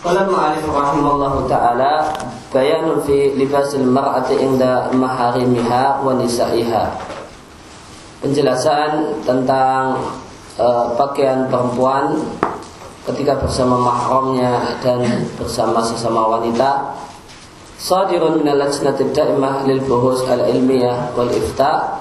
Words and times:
Qala 0.00 0.24
mu'alif 0.24 0.64
rahimahullahu 0.64 1.44
ta'ala 1.44 2.16
Bayanun 2.48 3.04
fi 3.04 3.36
libasil 3.36 3.84
mar'ati 3.84 4.40
inda 4.40 4.88
maharimiha 4.88 6.00
wa 6.00 6.16
Penjelasan 8.24 9.20
tentang 9.20 10.00
uh, 10.56 10.96
pakaian 10.96 11.44
perempuan 11.52 12.24
ketika 13.04 13.36
bersama 13.36 13.76
mahramnya 13.84 14.80
dan 14.80 15.28
bersama 15.36 15.84
sesama 15.84 16.40
wanita 16.40 16.96
Sadirun 17.76 18.40
minal 18.40 18.64
lajnati 18.64 19.12
da'imah 19.12 19.68
lil 19.68 19.84
buhus 19.84 20.24
al-ilmiyah 20.24 21.12
wal 21.12 21.28
ifta 21.28 22.00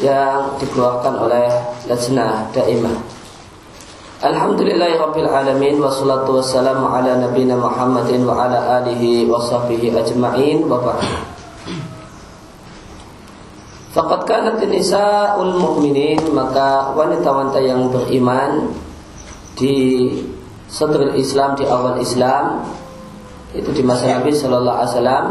yang 0.00 0.56
dikeluarkan 0.56 1.20
oleh 1.20 1.52
lajnah 1.84 2.48
da'imah. 2.54 3.17
Alhamdulillahi 4.18 4.98
Rabbil 4.98 5.30
Alamin 5.30 5.78
Wassalatu 5.78 6.42
wassalamu 6.42 6.90
ala 6.90 7.22
nabina 7.22 7.54
Muhammadin 7.54 8.26
Wa 8.26 8.50
ala 8.50 8.82
alihi 8.82 9.30
wa 9.30 9.38
sahbihi 9.38 9.94
ajma'in. 9.94 10.66
Ba'du 10.66 10.98
Fakat 13.94 14.26
kanat 14.26 14.58
nisa'ul 14.66 15.54
mu'minin 15.62 16.34
Maka 16.34 16.98
wanita-wanita 16.98 17.62
yang 17.62 17.94
beriman 17.94 18.74
Di 19.54 20.10
Sadrul 20.66 21.14
Islam, 21.14 21.54
di 21.54 21.70
awal 21.70 22.02
Islam 22.02 22.66
Itu 23.54 23.70
di 23.70 23.86
masa 23.86 24.18
Nabi 24.18 24.34
Sallallahu 24.34 24.78
Alaihi 24.82 24.92
Wasallam 24.98 25.26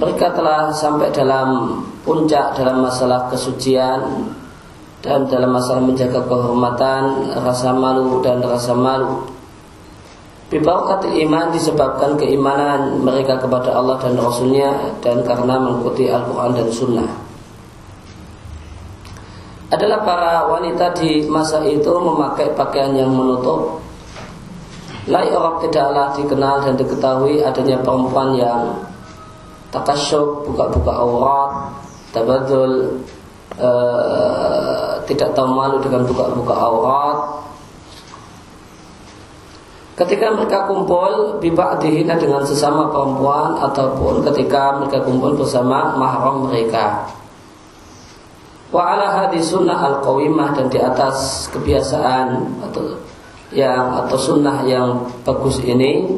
Mereka 0.00 0.26
telah 0.40 0.72
sampai 0.72 1.12
dalam 1.12 1.84
puncak 2.00 2.56
dalam 2.56 2.80
masalah 2.80 3.28
kesucian 3.28 4.40
dan 5.02 5.26
dalam 5.26 5.50
masalah 5.50 5.82
menjaga 5.82 6.22
kehormatan, 6.30 7.34
rasa 7.42 7.74
malu 7.74 8.22
dan 8.22 8.38
rasa 8.38 8.70
malu. 8.70 9.26
kata 10.52 11.10
iman 11.10 11.50
disebabkan 11.50 12.14
keimanan 12.14 13.02
mereka 13.02 13.40
kepada 13.42 13.74
Allah 13.74 13.98
dan 13.98 14.14
Rasulnya 14.14 14.94
dan 15.02 15.26
karena 15.26 15.58
mengikuti 15.58 16.06
Al-Quran 16.06 16.52
dan 16.54 16.68
Sunnah. 16.70 17.10
Adalah 19.72 20.04
para 20.04 20.34
wanita 20.52 20.92
di 21.00 21.24
masa 21.26 21.64
itu 21.64 21.88
memakai 21.88 22.52
pakaian 22.52 22.92
yang 22.92 23.08
menutup. 23.08 23.80
Lai 25.08 25.32
orang 25.32 25.64
tidaklah 25.64 26.12
dikenal 26.14 26.62
dan 26.62 26.76
diketahui 26.76 27.40
adanya 27.42 27.80
perempuan 27.80 28.36
yang 28.36 28.86
takasyuk, 29.72 30.46
buka-buka 30.52 30.92
aurat, 30.92 31.52
tabadul, 32.12 33.00
uh, 33.56 34.91
tidak 35.06 35.34
tahu 35.34 35.48
malu 35.52 35.78
dengan 35.80 36.06
buka-buka 36.06 36.54
aurat. 36.54 37.18
Ketika 39.92 40.32
mereka 40.32 40.66
kumpul 40.66 41.36
dihina 41.38 42.16
dengan 42.16 42.42
sesama 42.42 42.88
perempuan 42.88 43.60
ataupun 43.60 44.24
ketika 44.32 44.80
mereka 44.80 45.04
kumpul 45.04 45.36
bersama 45.36 45.94
mahram 46.00 46.48
mereka. 46.48 47.12
Wa 48.72 48.96
ala 48.96 49.28
hadis 49.28 49.52
sunnah 49.52 49.76
al 49.76 50.00
qawimah 50.00 50.56
dan 50.56 50.72
di 50.72 50.80
atas 50.80 51.44
kebiasaan 51.52 52.56
atau 52.64 52.96
yang 53.52 54.00
atau 54.00 54.16
sunnah 54.16 54.64
yang 54.64 55.12
bagus 55.28 55.60
ini 55.60 56.08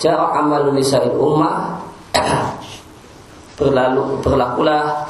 cara 0.00 0.40
amal 0.40 0.72
nisa'il 0.72 1.12
ummah 1.12 1.84
berlalu 3.60 4.24
berlakulah 4.24 5.04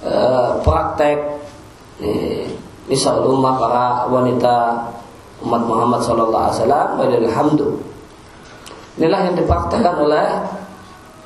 Eh, 0.00 0.50
praktek 0.64 1.44
misal 2.88 3.20
rumah 3.20 3.60
para 3.60 4.08
wanita 4.08 4.88
umat 5.44 5.62
Muhammad 5.68 6.00
Sallallahu 6.00 6.40
Alaihi 6.48 6.56
Wasallam 6.64 6.88
Alhamdu 7.04 7.68
inilah 8.96 9.28
yang 9.28 9.36
dipraktekkan 9.36 10.00
oleh 10.00 10.26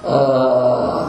uh, 0.02 1.06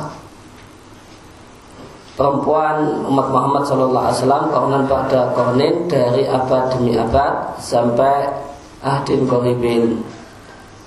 perempuan 2.13 3.01
umat 3.09 3.27
Muhammad 3.33 3.65
Sallallahu 3.65 4.05
Alaihi 4.13 4.17
Wasallam 4.21 4.45
karena 4.53 4.77
pada 4.85 5.19
kornin 5.33 5.75
dari 5.89 6.23
abad 6.29 6.69
demi 6.69 6.93
abad 6.93 7.57
sampai 7.57 8.29
ahdin 8.85 9.25
koribin 9.25 10.05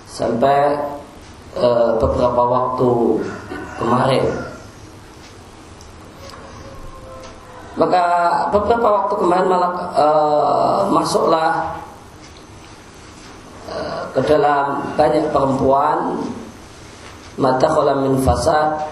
sampai 0.06 0.78
uh, 1.58 1.98
beberapa 1.98 2.42
waktu 2.46 3.18
kemarin 3.82 4.47
Maka 7.78 8.04
beberapa 8.50 8.88
waktu 8.90 9.14
kemarin 9.22 9.46
malah 9.46 9.72
uh, 9.94 10.80
masuklah 10.90 11.78
uh, 13.70 14.02
ke 14.10 14.20
dalam 14.26 14.92
banyak 14.98 15.30
perempuan 15.30 16.18
mata 17.38 17.70
min 18.02 18.18
fasad 18.26 18.82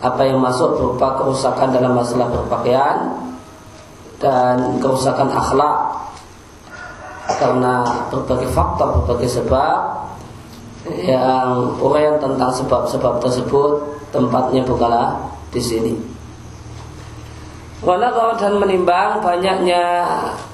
apa 0.00 0.22
yang 0.24 0.38
masuk 0.38 0.78
berupa 0.78 1.18
kerusakan 1.18 1.74
dalam 1.74 1.92
masalah 1.92 2.30
berpakaian 2.30 3.18
dan 4.22 4.78
kerusakan 4.78 5.28
akhlak 5.28 5.76
karena 7.36 7.84
berbagai 8.08 8.48
faktor, 8.54 9.02
berbagai 9.02 9.42
sebab 9.42 9.78
yang 11.04 11.76
uraian 11.82 12.16
tentang 12.16 12.50
sebab-sebab 12.52 13.20
tersebut 13.20 13.72
tempatnya 14.14 14.64
bukanlah 14.64 15.18
di 15.52 15.60
sini. 15.60 16.19
Walakau 17.80 18.36
dan 18.36 18.60
menimbang 18.60 19.24
banyaknya 19.24 20.04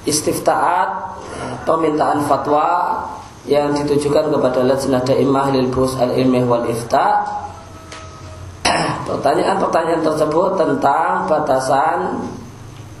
istiftaat 0.07 1.19
permintaan 1.67 2.23
fatwa 2.23 3.03
yang 3.43 3.75
ditujukan 3.75 4.31
kepada 4.31 4.63
Lajnah 4.63 5.03
Daimah 5.03 5.51
lil 5.51 5.67
Bus 5.67 5.99
al 5.99 6.15
Ilmih 6.15 6.47
wal 6.47 6.71
Ifta. 6.71 7.27
Pertanyaan-pertanyaan 9.11 10.07
tersebut 10.07 10.55
tentang 10.55 11.27
batasan 11.27 12.31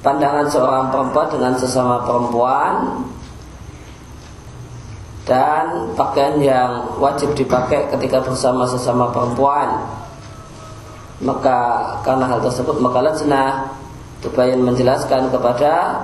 pandangan 0.03 0.47
seorang 0.51 0.91
perempuan 0.91 1.27
dengan 1.31 1.53
sesama 1.55 2.03
perempuan 2.03 2.73
dan 5.23 5.95
pakaian 5.95 6.35
yang 6.39 6.71
wajib 6.99 7.31
dipakai 7.31 7.91
ketika 7.95 8.19
bersama 8.27 8.67
sesama 8.67 9.07
perempuan. 9.07 9.87
Maka 11.23 11.59
karena 12.03 12.27
hal 12.27 12.43
tersebut 12.43 12.75
maka 12.83 12.99
Lajnah 12.99 13.76
Tubayan 14.21 14.65
menjelaskan 14.65 15.29
kepada 15.29 16.01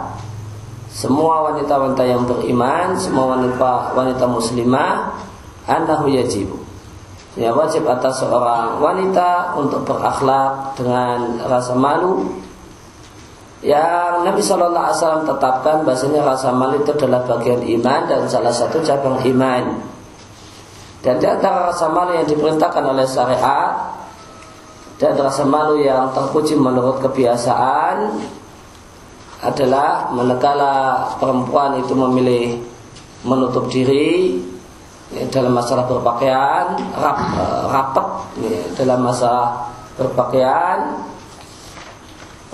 semua 0.94 1.50
wanita-wanita 1.50 2.04
yang 2.06 2.30
beriman, 2.30 2.94
semua 2.94 3.34
wanita 3.34 3.98
wanita 3.98 4.26
muslimah, 4.30 5.18
annahu 5.66 6.06
yajib. 6.14 6.54
Ya 7.34 7.50
wajib 7.50 7.90
atas 7.90 8.22
seorang 8.22 8.78
wanita 8.78 9.58
untuk 9.58 9.90
berakhlak 9.90 10.78
dengan 10.78 11.42
rasa 11.50 11.74
malu 11.74 12.30
yang 13.64 14.28
Nabi 14.28 14.44
Shallallahu 14.44 14.86
Alaihi 14.92 15.00
Wasallam 15.02 15.26
tetapkan 15.26 15.76
bahasanya 15.88 16.22
rasa 16.22 16.52
malu 16.52 16.84
itu 16.84 16.92
adalah 16.94 17.24
bagian 17.26 17.64
iman 17.64 18.02
dan 18.06 18.28
salah 18.28 18.52
satu 18.52 18.84
cabang 18.86 19.24
iman. 19.24 19.82
Dan 21.00 21.18
di 21.18 21.26
antara 21.26 21.72
rasa 21.72 21.90
malu 21.90 22.14
yang 22.14 22.28
diperintahkan 22.28 22.84
oleh 22.84 23.08
syariat 23.08 23.73
dan 25.04 25.20
rasa 25.20 25.44
malu 25.44 25.84
yang 25.84 26.16
terpuji 26.16 26.56
menurut 26.56 27.04
kebiasaan 27.04 28.24
adalah 29.44 30.08
manakala 30.16 31.04
perempuan 31.20 31.76
itu 31.84 31.92
memilih 31.92 32.64
menutup 33.28 33.68
diri 33.68 34.40
ya, 35.12 35.28
dalam 35.28 35.60
masalah 35.60 35.92
berpakaian 35.92 36.80
rap, 36.96 37.20
rapat 37.68 38.08
ya, 38.48 38.64
dalam 38.80 39.04
masalah 39.04 39.76
berpakaian. 40.00 41.04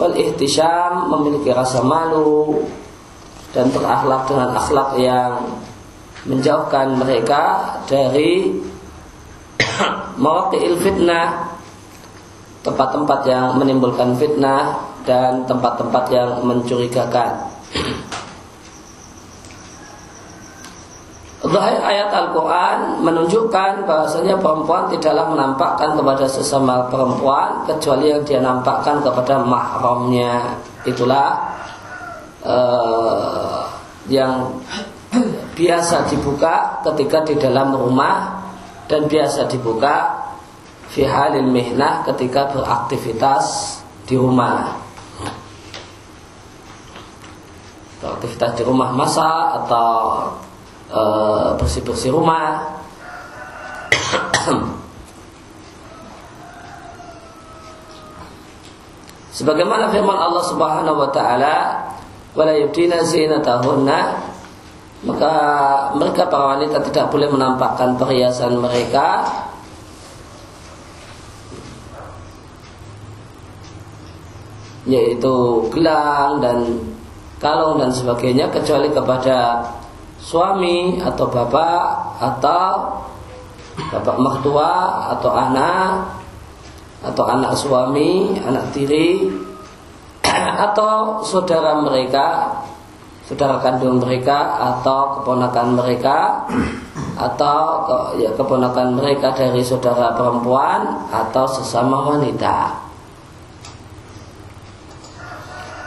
Wal 0.02 0.18
ihtisyam 0.18 1.06
memiliki 1.06 1.54
rasa 1.54 1.86
malu 1.86 2.66
dan 3.54 3.70
terakhlak 3.70 4.26
dengan 4.26 4.58
akhlak 4.58 4.90
yang 4.98 5.54
menjauhkan 6.26 6.98
mereka 6.98 7.78
dari 7.86 8.58
mawaqi'il 10.24 10.82
fitnah 10.82 11.49
tempat-tempat 12.64 13.20
yang 13.28 13.56
menimbulkan 13.56 14.16
fitnah 14.20 14.84
dan 15.08 15.48
tempat-tempat 15.48 16.04
yang 16.12 16.30
mencurigakan. 16.44 17.50
Zahir 21.40 21.82
ayat 21.82 22.12
Al-Quran 22.12 23.00
menunjukkan 23.00 23.88
bahasanya 23.88 24.36
perempuan 24.38 24.92
tidaklah 24.92 25.32
menampakkan 25.32 25.96
kepada 25.96 26.28
sesama 26.28 26.92
perempuan 26.92 27.64
kecuali 27.64 28.12
yang 28.12 28.22
dia 28.28 28.44
nampakkan 28.44 29.00
kepada 29.00 29.40
mahramnya. 29.42 30.60
Itulah 30.84 31.56
uh, 32.44 33.66
yang 34.12 34.52
biasa 35.58 36.12
dibuka 36.12 36.84
ketika 36.92 37.24
di 37.24 37.40
dalam 37.40 37.72
rumah 37.72 38.44
dan 38.92 39.08
biasa 39.08 39.48
dibuka 39.48 40.19
fi 41.00 41.08
halil 41.08 41.48
mihnah 41.48 42.04
ketika 42.12 42.52
beraktivitas 42.52 43.80
di 44.04 44.20
rumah. 44.20 44.76
beraktivitas 48.00 48.56
di 48.60 48.64
rumah 48.64 48.96
masa 48.96 49.60
atau 49.64 49.92
eh, 50.88 51.52
bersih-bersih 51.60 52.16
rumah 52.16 52.80
Sebagaimana 59.40 59.88
firman 59.92 60.16
Allah 60.20 60.44
Subhanahu 60.48 61.00
wa 61.00 61.12
taala, 61.16 61.56
"Wala 62.36 62.56
yubdina 62.60 63.04
zinatahunna" 63.04 64.00
maka 65.08 65.32
mereka 65.96 66.28
para 66.28 66.60
wanita 66.60 66.84
tidak 66.92 67.08
boleh 67.08 67.32
menampakkan 67.32 67.96
perhiasan 67.96 68.60
mereka 68.60 69.24
yaitu 74.88 75.68
gelang 75.72 76.40
dan 76.40 76.80
kalung 77.40 77.80
dan 77.80 77.92
sebagainya 77.92 78.52
kecuali 78.52 78.92
kepada 78.92 79.64
suami 80.20 81.00
atau 81.00 81.26
bapak 81.32 81.84
atau 82.20 83.00
bapak 83.80 84.18
mertua 84.20 84.72
atau 85.16 85.32
anak 85.32 86.20
atau 87.00 87.24
anak 87.32 87.56
suami, 87.56 88.36
anak 88.44 88.76
tiri 88.76 89.32
atau 90.68 91.24
saudara 91.24 91.80
mereka, 91.80 92.60
saudara 93.24 93.64
kandung 93.64 94.04
mereka 94.04 94.60
atau 94.60 95.20
keponakan 95.20 95.80
mereka 95.80 96.44
atau 97.32 97.88
ya, 98.20 98.36
keponakan 98.36 99.00
mereka 99.00 99.32
dari 99.32 99.64
saudara 99.64 100.12
perempuan 100.12 101.08
atau 101.08 101.48
sesama 101.48 102.16
wanita. 102.16 102.89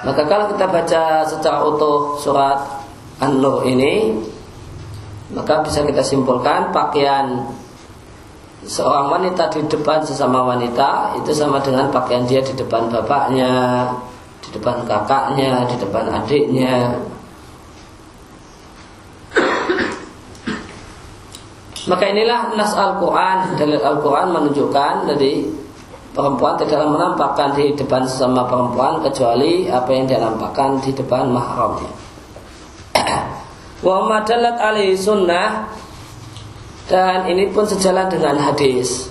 Maka 0.03 0.27
kalau 0.27 0.51
kita 0.51 0.67
baca 0.67 1.03
secara 1.27 1.63
utuh 1.63 2.19
surat 2.19 2.59
An-Nur 3.23 3.63
ini 3.71 4.19
Maka 5.33 5.65
bisa 5.65 5.81
kita 5.81 6.05
simpulkan 6.05 6.75
pakaian 6.77 7.41
seorang 8.63 9.09
wanita 9.09 9.49
di 9.49 9.65
depan 9.65 10.05
sesama 10.05 10.45
wanita 10.45 11.17
itu 11.19 11.33
sama 11.33 11.59
dengan 11.65 11.89
pakaian 11.89 12.29
dia 12.29 12.45
di 12.45 12.53
depan 12.53 12.93
bapaknya, 12.93 13.89
di 14.45 14.49
depan 14.53 14.85
kakaknya, 14.85 15.65
di 15.67 15.77
depan 15.81 16.05
adiknya. 16.13 17.01
Maka 21.83 22.05
inilah 22.15 22.55
nas 22.55 22.79
Al-Quran 22.79 23.59
Dalil 23.59 23.83
Al-Quran 23.83 24.31
menunjukkan 24.31 25.03
Jadi 25.11 25.51
perempuan 26.13 26.61
tidak 26.61 26.85
menampakkan 26.85 27.57
di 27.57 27.73
depan 27.73 28.05
sesama 28.05 28.45
perempuan 28.45 29.01
Kecuali 29.01 29.69
apa 29.69 29.89
yang 29.93 30.05
dia 30.05 30.21
nampakkan 30.21 30.79
di 30.85 30.93
depan 30.93 31.33
mahramnya 31.33 31.93
Wa 33.87 34.07
madalat 34.07 34.61
alaihi 34.61 34.95
sunnah 34.95 35.73
dan 36.93 37.25
ini 37.25 37.49
pun 37.49 37.65
sejalan 37.65 38.11
dengan 38.13 38.37
hadis. 38.37 39.09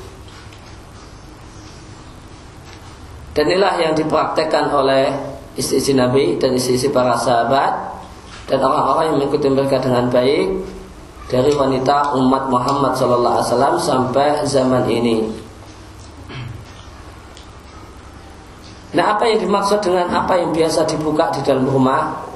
Dan 3.33 3.50
inilah 3.50 3.80
yang 3.81 3.94
dipraktekkan 3.98 4.69
oleh 4.69 5.09
istri-istri 5.57 5.98
Nabi 5.98 6.38
dan 6.38 6.53
istri-istri 6.53 6.94
para 6.94 7.18
sahabat 7.18 7.95
dan 8.51 8.62
orang-orang 8.62 9.09
yang 9.09 9.15
mengikuti 9.18 9.48
mereka 9.50 9.81
dengan 9.81 10.12
baik 10.13 10.62
dari 11.31 11.51
wanita 11.56 12.13
umat 12.19 12.51
Muhammad 12.51 12.94
SAW 12.94 13.80
sampai 13.81 14.44
zaman 14.45 14.86
ini. 14.86 15.41
Nah, 18.92 19.16
apa 19.16 19.24
yang 19.24 19.40
dimaksud 19.48 19.80
dengan 19.80 20.12
apa 20.12 20.36
yang 20.36 20.52
biasa 20.52 20.84
dibuka 20.84 21.32
di 21.32 21.42
dalam 21.48 21.64
rumah? 21.64 22.28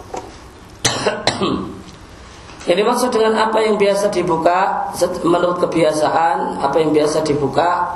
Yang 2.66 2.78
dimaksud 2.82 3.10
dengan 3.14 3.38
apa 3.38 3.62
yang 3.62 3.78
biasa 3.78 4.10
dibuka 4.10 4.90
menurut 5.22 5.62
kebiasaan, 5.62 6.58
apa 6.58 6.82
yang 6.82 6.98
biasa 6.98 7.22
dibuka 7.22 7.94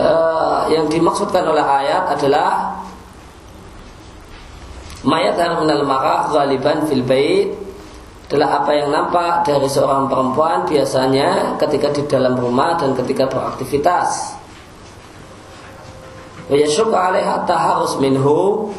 uh, 0.00 0.64
yang 0.72 0.88
dimaksudkan 0.88 1.44
oleh 1.44 1.60
ayat 1.60 2.16
adalah 2.16 2.80
mayat 5.04 5.36
minal 5.36 5.84
marah 5.84 6.32
ghaliban 6.32 6.88
fil 6.88 7.04
bait 7.04 7.52
adalah 8.32 8.64
apa 8.64 8.72
yang 8.72 8.88
nampak 8.88 9.44
dari 9.44 9.68
seorang 9.68 10.08
perempuan 10.08 10.64
biasanya 10.64 11.60
ketika 11.60 11.92
di 11.92 12.08
dalam 12.08 12.40
rumah 12.40 12.78
dan 12.80 12.96
ketika 12.96 13.28
beraktivitas. 13.28 14.39
Wa 16.50 16.56
yashuk 16.58 16.90
alaiha 16.90 17.46
taharus 17.46 18.02
minhu. 18.02 18.74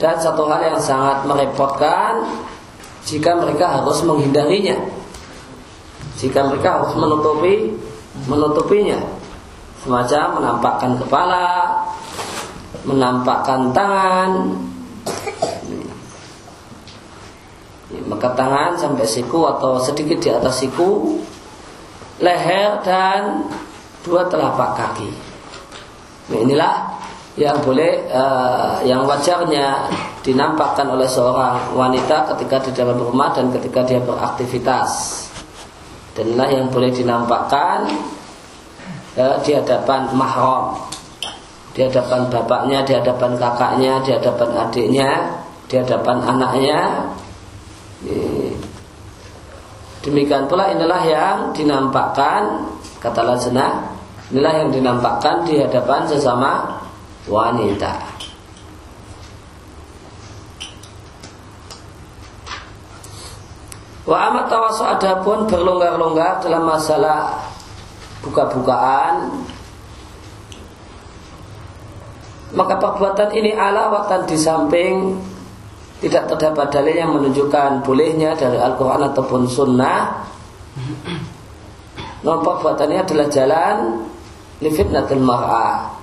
Dan 0.00 0.16
satu 0.16 0.46
hal 0.46 0.62
yang 0.62 0.80
sangat 0.80 1.26
merepotkan 1.26 2.22
jika 3.02 3.34
mereka 3.34 3.82
harus 3.82 3.98
menghindarinya 4.06 4.78
jika 6.18 6.50
mereka 6.50 6.82
harus 6.82 6.92
menutupi 6.98 7.78
menutupinya. 8.26 8.98
Semacam 9.78 10.42
menampakkan 10.42 10.92
kepala 10.98 11.46
menampakkan 12.82 13.70
tangan. 13.70 14.30
Maka 17.88 18.28
tangan 18.34 18.74
sampai 18.76 19.06
siku 19.06 19.46
atau 19.46 19.78
sedikit 19.80 20.18
di 20.18 20.28
atas 20.28 20.60
siku 20.60 21.22
leher 22.18 22.82
dan 22.82 23.46
dua 24.02 24.26
telapak 24.26 24.74
kaki 24.74 25.27
nah, 26.28 26.38
inilah 26.38 26.74
yang 27.38 27.62
boleh 27.62 28.10
uh, 28.10 28.82
yang 28.82 29.06
wajarnya 29.06 29.88
dinampakkan 30.26 30.90
oleh 30.90 31.06
seorang 31.06 31.72
wanita 31.72 32.34
ketika 32.34 32.68
di 32.68 32.70
dalam 32.74 32.98
rumah 32.98 33.30
dan 33.30 33.54
ketika 33.54 33.86
dia 33.86 34.02
beraktivitas. 34.02 35.24
Dan 36.18 36.34
inilah 36.34 36.50
yang 36.50 36.66
boleh 36.68 36.90
dinampakkan 36.90 37.86
uh, 39.16 39.36
di 39.46 39.54
hadapan 39.54 40.10
mahram, 40.18 40.82
di 41.78 41.86
hadapan 41.86 42.26
bapaknya, 42.26 42.82
di 42.82 42.92
hadapan 42.98 43.38
kakaknya, 43.38 43.92
di 44.02 44.10
hadapan 44.18 44.50
adiknya, 44.66 45.10
di 45.70 45.74
hadapan 45.78 46.16
anaknya. 46.26 46.80
Demikian 50.02 50.46
pula 50.46 50.74
inilah 50.74 51.02
yang 51.06 51.38
dinampakkan 51.54 52.70
kata 52.98 53.22
Lazna, 53.22 53.87
inilah 54.28 54.54
yang 54.64 54.70
dinampakkan 54.72 55.48
di 55.48 55.56
hadapan 55.56 56.04
sesama 56.04 56.80
wanita. 57.28 57.92
Wa 64.08 64.32
amat 64.32 64.48
tawasu 64.48 64.88
adapun 64.88 65.44
berlonggar-longgar 65.44 66.40
dalam 66.40 66.64
masalah 66.64 67.44
buka-bukaan 68.24 69.44
maka 72.48 72.80
perbuatan 72.80 73.28
ini 73.36 73.52
ala 73.52 73.92
waktan 73.92 74.24
di 74.24 74.32
samping 74.40 75.20
tidak 76.00 76.24
terdapat 76.32 76.72
dalil 76.72 76.96
yang 76.96 77.12
menunjukkan 77.12 77.84
bolehnya 77.84 78.32
dari 78.32 78.56
Al-Quran 78.56 79.12
ataupun 79.12 79.44
Sunnah 79.44 80.24
Namun 82.22 82.40
perbuatannya 82.42 82.98
adalah 83.02 83.26
jalan 83.30 83.76
Lifitnatul 84.58 85.22
mar'ah 85.22 85.98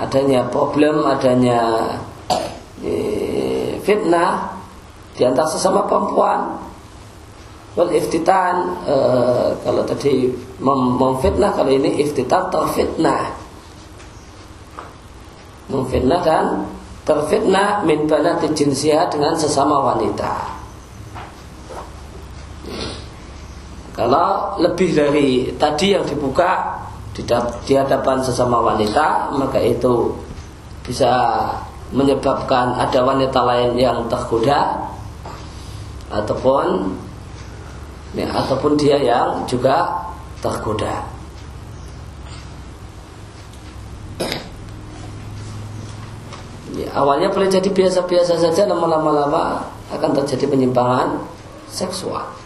adanya 0.00 0.48
problem, 0.48 1.04
adanya 1.04 1.60
e, 2.80 2.92
fitnah 3.80 4.58
di 5.14 5.22
antara 5.22 5.48
sesama 5.48 5.84
perempuan. 5.86 6.58
Wal 7.72 7.96
iftitan 7.96 8.84
e, 8.84 8.96
kalau 9.64 9.82
tadi 9.88 10.28
mem 10.60 10.80
memfitnah 11.00 11.56
kalau 11.56 11.72
ini 11.72 12.04
iftitan 12.04 12.52
terfitnah. 12.52 13.40
Memfitnah 15.72 16.20
dan 16.20 16.44
terfitnah 17.08 17.86
min 17.88 18.04
banati 18.04 18.52
jinsiah 18.52 19.08
dengan 19.08 19.32
sesama 19.38 19.80
wanita. 19.80 20.60
Kalau 23.92 24.56
lebih 24.56 24.96
dari 24.96 25.52
tadi 25.56 25.92
yang 25.92 26.04
dibuka 26.08 26.81
di 27.12 27.74
hadapan 27.76 28.24
sesama 28.24 28.64
wanita 28.64 29.36
maka 29.36 29.60
itu 29.60 30.16
bisa 30.82 31.12
menyebabkan 31.92 32.72
ada 32.80 33.04
wanita 33.04 33.40
lain 33.44 33.76
yang 33.76 34.08
tergoda 34.08 34.88
ataupun 36.08 36.96
ya, 38.16 38.28
ataupun 38.32 38.80
dia 38.80 38.96
yang 39.00 39.44
juga 39.44 40.08
tergoda. 40.40 41.04
Ya, 46.72 46.88
awalnya 46.96 47.28
boleh 47.28 47.52
jadi 47.52 47.68
biasa-biasa 47.68 48.40
saja, 48.40 48.64
lama-lama 48.64 49.68
akan 49.92 50.10
terjadi 50.16 50.48
penyimpangan 50.48 51.20
seksual. 51.68 52.41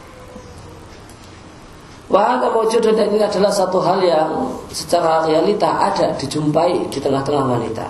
Wahada 2.07 2.55
mewujud 2.55 2.87
dan 2.87 3.11
ini 3.11 3.19
adalah 3.19 3.51
satu 3.51 3.83
hal 3.83 3.99
yang 3.99 4.31
secara 4.71 5.27
realita 5.27 5.67
ada 5.67 6.15
dijumpai 6.15 6.87
di 6.87 6.99
tengah-tengah 7.03 7.45
wanita. 7.51 7.87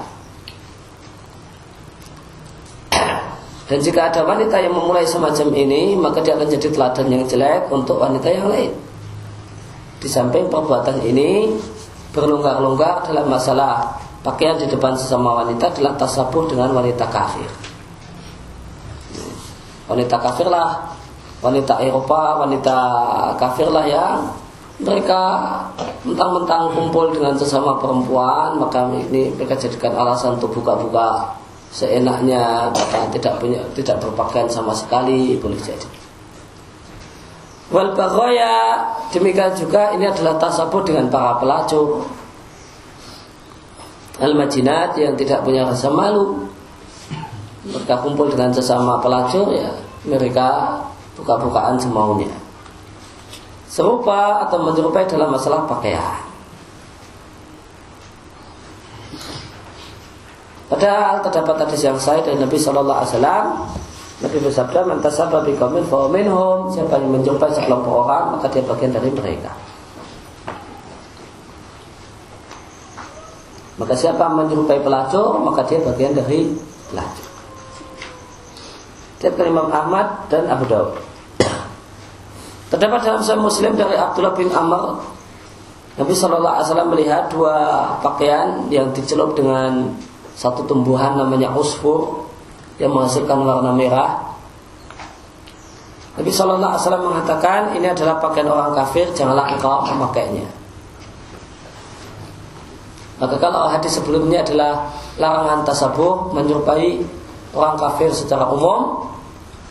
Dan 3.66 3.78
jika 3.82 4.08
ada 4.08 4.22
wanita 4.24 4.56
yang 4.62 4.72
memulai 4.72 5.04
semacam 5.04 5.52
ini, 5.52 5.98
maka 5.98 6.22
dia 6.22 6.38
akan 6.38 6.48
jadi 6.48 6.70
teladan 6.70 7.06
yang 7.12 7.26
jelek 7.28 7.68
untuk 7.68 7.98
wanita 7.98 8.30
yang 8.30 8.46
lain. 8.48 8.72
Di 10.00 10.08
samping 10.08 10.46
perbuatan 10.48 11.02
ini 11.02 11.52
berlonggar-longgar 12.14 13.10
dalam 13.10 13.26
masalah 13.26 14.00
pakaian 14.24 14.56
di 14.56 14.70
depan 14.70 14.96
sesama 14.96 15.44
wanita 15.44 15.76
adalah 15.76 15.98
tasabuh 15.98 16.46
dengan 16.48 16.72
wanita 16.72 17.04
kafir. 17.10 17.50
Wanita 19.90 20.16
kafir 20.24 20.46
lah, 20.46 20.94
wanita 21.46 21.78
Eropa, 21.78 22.42
wanita 22.42 22.78
kafir 23.38 23.70
lah 23.70 23.86
yang 23.86 24.26
mereka 24.82 25.22
mentang-mentang 26.04 26.74
kumpul 26.74 27.08
dengan 27.14 27.32
sesama 27.38 27.80
perempuan 27.80 28.60
maka 28.60 28.84
ini 28.92 29.32
mereka 29.32 29.56
jadikan 29.56 29.96
alasan 29.96 30.36
untuk 30.36 30.52
buka-buka 30.52 31.32
seenaknya 31.72 32.68
bahkan 32.72 33.08
tidak 33.08 33.40
punya 33.40 33.60
tidak 33.72 33.96
berpakaian 34.04 34.50
sama 34.50 34.76
sekali 34.76 35.40
boleh 35.40 35.56
jadi. 35.60 35.88
Wal 37.66 37.98
bagoya 37.98 38.84
demikian 39.10 39.56
juga 39.58 39.90
ini 39.96 40.06
adalah 40.06 40.38
tasabur 40.38 40.86
dengan 40.86 41.10
para 41.10 41.40
pelacur. 41.42 42.06
Al 44.22 44.32
majinat 44.32 44.96
yang 44.96 45.18
tidak 45.18 45.42
punya 45.42 45.66
rasa 45.66 45.90
malu. 45.90 46.46
Mereka 47.66 48.06
kumpul 48.06 48.30
dengan 48.30 48.54
sesama 48.54 49.02
pelacur 49.02 49.50
ya. 49.50 49.74
Mereka 50.06 50.48
buka-bukaan 51.16 51.80
semaunya 51.80 52.30
serupa 53.66 54.46
atau 54.46 54.62
menyerupai 54.62 55.08
dalam 55.08 55.32
masalah 55.32 55.66
pakaian 55.66 56.26
Padahal 60.66 61.22
terdapat 61.22 61.62
hadis 61.62 61.86
yang 61.86 61.94
sahih 61.94 62.26
dari 62.26 62.42
Nabi 62.42 62.58
Shallallahu 62.58 62.98
Alaihi 62.98 63.12
Wasallam. 63.14 63.44
Nabi 64.16 64.38
bersabda, 64.42 64.80
"Mentasabah 64.82 65.46
bi 65.46 65.54
kaumin 65.54 65.86
minhum." 66.10 66.74
Siapa 66.74 66.98
yang 66.98 67.14
menjumpai 67.14 67.54
sekelompok 67.54 67.94
orang, 68.02 68.24
maka 68.34 68.50
dia 68.50 68.66
bagian 68.66 68.90
dari 68.90 69.10
mereka. 69.14 69.54
Maka 73.76 73.94
siapa 73.94 74.26
menjumpai 74.26 74.82
pelacur, 74.82 75.38
maka 75.44 75.62
dia 75.68 75.78
bagian 75.84 76.16
dari 76.18 76.50
pelacur. 76.90 77.25
Dia 79.16 79.32
Imam 79.32 79.72
Ahmad 79.72 80.28
dan 80.28 80.44
Abu 80.52 80.68
Dawud. 80.68 81.00
Terdapat 82.68 83.00
dalam 83.06 83.22
Sahih 83.22 83.40
Muslim 83.40 83.78
dari 83.78 83.94
Abdullah 83.94 84.34
bin 84.34 84.50
Amr 84.50 85.00
Nabi 85.96 86.12
Wasallam 86.12 86.92
melihat 86.92 87.32
dua 87.32 87.88
pakaian 88.04 88.68
yang 88.68 88.92
dicelup 88.92 89.32
dengan 89.32 89.96
satu 90.36 90.68
tumbuhan 90.68 91.16
namanya 91.16 91.56
usfur 91.56 92.28
yang 92.76 92.92
menghasilkan 92.92 93.40
warna 93.40 93.72
merah. 93.72 94.36
Nabi 96.20 96.28
Shallallahu 96.28 96.72
Alaihi 96.76 96.82
Wasallam 96.84 97.04
mengatakan 97.08 97.60
ini 97.76 97.88
adalah 97.88 98.20
pakaian 98.20 98.48
orang 98.48 98.76
kafir, 98.76 99.08
janganlah 99.16 99.48
engkau 99.56 99.88
memakainya. 99.88 100.44
Maka 103.16 103.40
kalau 103.40 103.72
hadis 103.72 103.96
sebelumnya 103.96 104.44
adalah 104.44 104.92
larangan 105.16 105.64
tasabuh 105.64 106.36
menyerupai 106.36 107.00
orang 107.56 107.80
kafir 107.80 108.12
secara 108.12 108.52
umum, 108.52 109.08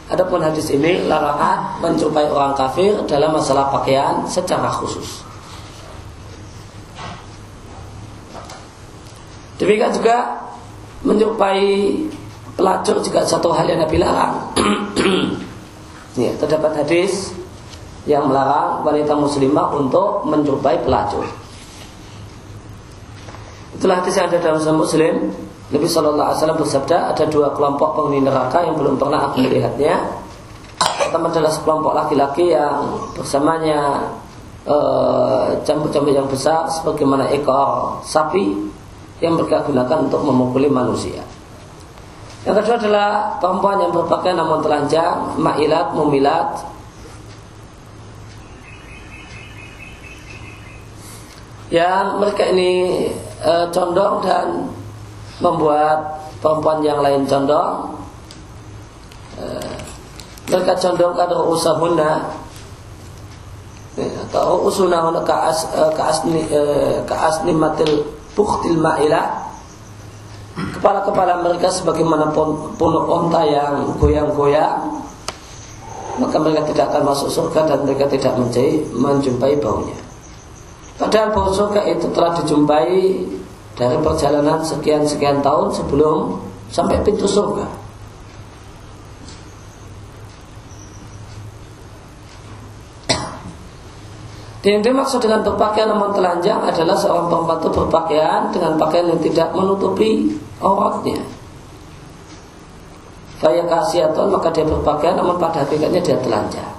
adapun 0.09 0.41
hadis 0.41 0.73
ini 0.73 1.05
larangan 1.05 1.77
menyerupai 1.85 2.25
orang 2.25 2.57
kafir 2.57 3.05
dalam 3.05 3.37
masalah 3.37 3.69
pakaian 3.69 4.25
secara 4.25 4.73
khusus. 4.73 5.21
Demikian 9.55 9.95
juga 9.95 10.43
menyerupai 11.05 11.95
pelacur 12.59 12.99
juga 12.99 13.23
satu 13.23 13.55
hal 13.55 13.69
yang 13.69 13.79
Nabi 13.79 13.97
larang. 14.01 14.51
ya, 16.19 16.35
terdapat 16.35 16.83
hadis 16.83 17.31
yang 18.03 18.27
melarang 18.27 18.83
wanita 18.83 19.15
muslimah 19.15 19.73
untuk 19.79 20.27
menyerupai 20.27 20.83
pelacur. 20.83 21.25
Itulah 23.75 24.01
hadis 24.01 24.15
yang 24.15 24.31
ada 24.31 24.39
dalam 24.39 24.77
Muslim. 24.79 25.35
Nabi 25.65 25.87
Shallallahu 25.89 26.27
Alaihi 26.29 26.39
Wasallam 26.41 26.61
bersabda 26.61 26.97
ada 27.15 27.23
dua 27.25 27.49
kelompok 27.57 27.97
penghuni 27.97 28.21
neraka 28.21 28.61
yang 28.61 28.77
belum 28.77 29.01
pernah 29.01 29.29
aku 29.29 29.41
melihatnya. 29.41 29.97
Pertama 30.77 31.33
adalah 31.33 31.51
sekelompok 31.53 31.93
laki-laki 31.97 32.53
yang 32.53 33.01
bersamanya 33.17 34.13
campur-campur 35.65 36.13
uh, 36.13 36.17
yang 36.21 36.29
besar 36.29 36.65
sebagaimana 36.69 37.29
ekor 37.33 38.01
sapi 38.01 38.73
yang 39.21 39.37
mereka 39.37 39.65
gunakan 39.65 40.09
untuk 40.09 40.21
memukuli 40.21 40.69
manusia. 40.69 41.21
Yang 42.45 42.61
kedua 42.61 42.75
adalah 42.77 43.09
perempuan 43.41 43.81
yang 43.81 43.89
berpakaian 43.89 44.37
namun 44.37 44.61
telanjang, 44.61 45.33
ma'ilat, 45.41 45.97
mumilat. 45.97 46.49
Yang 51.73 52.05
mereka 52.21 52.43
ini 52.53 52.71
e, 53.41 53.53
condong 53.73 54.21
dan 54.21 54.69
membuat 55.39 56.21
perempuan 56.39 56.79
yang 56.85 56.99
lain 57.03 57.27
condong. 57.27 57.95
E, 59.35 59.45
mereka 60.51 60.77
condong 60.77 61.13
ke 61.17 61.23
usahuna 61.49 62.11
atau 63.95 64.67
usunahuna 64.67 65.23
ke 65.23 65.31
as, 65.31 65.67
e, 65.71 65.81
ke 65.95 66.01
asni 66.03 66.41
e, 66.51 66.61
ke 67.07 67.15
asnimatil 67.15 68.03
buktil 68.35 68.75
ma'ilah 68.75 69.47
kepala-kepala 70.55 71.43
mereka 71.43 71.71
sebagaimana 71.71 72.31
punuk 72.75 73.05
onta 73.07 73.43
yang 73.47 73.95
goyang-goyang 73.99 75.03
maka 76.15 76.35
mereka 76.39 76.63
tidak 76.71 76.91
akan 76.91 77.11
masuk 77.11 77.27
surga 77.27 77.67
dan 77.67 77.79
mereka 77.83 78.07
tidak 78.07 78.39
menjumpai 78.95 79.59
baunya. 79.59 79.99
Padahal 80.95 81.35
bau 81.35 81.51
surga 81.51 81.83
itu 81.91 82.07
telah 82.15 82.31
dijumpai 82.39 83.19
dari 83.75 83.99
perjalanan 83.99 84.63
sekian-sekian 84.63 85.43
tahun 85.43 85.75
sebelum 85.75 86.39
sampai 86.71 87.03
pintu 87.03 87.27
surga 87.27 87.85
Dan 94.65 94.81
yang 94.81 94.97
dimaksud 94.97 95.21
dengan 95.21 95.45
berpakaian 95.45 95.93
namun 95.93 96.09
telanjang 96.17 96.57
adalah 96.57 96.97
seorang 96.97 97.29
perempuan 97.29 97.61
itu 97.61 97.69
berpakaian 97.69 98.41
dengan 98.49 98.73
pakaian 98.81 99.13
yang 99.13 99.21
tidak 99.21 99.53
menutupi 99.53 100.33
auratnya. 100.57 101.21
Faya 103.37 103.61
kasiatun 103.69 104.33
maka 104.33 104.49
dia 104.49 104.65
berpakaian 104.65 105.21
namun 105.21 105.37
pada 105.37 105.61
hakikatnya 105.69 106.01
dia 106.01 106.17
telanjang. 106.17 106.73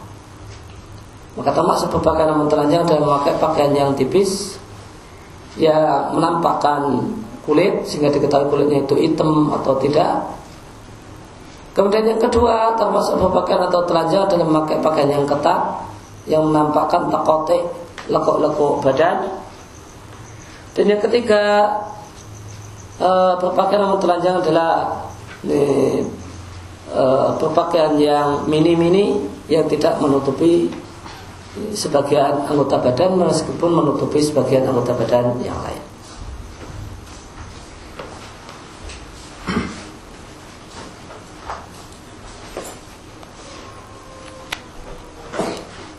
Maka 1.39 1.55
termasuk 1.55 1.95
berpakaian 1.95 2.35
namun 2.35 2.51
telanjang 2.51 2.83
adalah 2.91 3.23
memakai 3.23 3.39
pakaian 3.39 3.71
yang 3.71 3.95
tipis 3.95 4.59
ya 5.57 6.13
menampakkan 6.13 7.13
kulit 7.49 7.89
sehingga 7.89 8.13
diketahui 8.13 8.53
kulitnya 8.53 8.85
itu 8.85 8.95
hitam 8.97 9.53
atau 9.53 9.77
tidak. 9.81 10.37
Kemudian 11.77 12.09
yang 12.09 12.21
kedua 12.21 12.73
termasuk 12.81 13.21
berpakaian 13.21 13.69
atau 13.69 13.85
telanjang 13.85 14.25
adalah 14.25 14.47
memakai 14.49 14.81
pakaian 14.81 15.13
yang 15.13 15.29
ketat 15.29 15.61
yang 16.25 16.43
menampakkan 16.49 17.13
takote 17.13 17.61
lekuk-lekuk 18.09 18.81
badan 18.81 19.29
dan 20.77 20.85
yang 20.89 21.01
ketiga 21.01 21.43
e, 23.01 23.11
berpakaian 23.41 23.85
yang 23.85 24.01
telanjang 24.01 24.37
adalah 24.41 24.73
e, 25.45 25.59
e, 26.91 27.05
berpakaian 27.41 27.97
yang 27.97 28.29
mini-mini 28.49 29.21
yang 29.53 29.69
tidak 29.69 30.01
menutupi 30.01 30.73
sebagian 31.73 32.45
anggota 32.49 32.81
badan 32.81 33.17
meskipun 33.17 33.71
menutupi 33.73 34.21
sebagian 34.21 34.69
anggota 34.69 34.93
badan 34.93 35.41
yang 35.41 35.57
lain. 35.65 35.83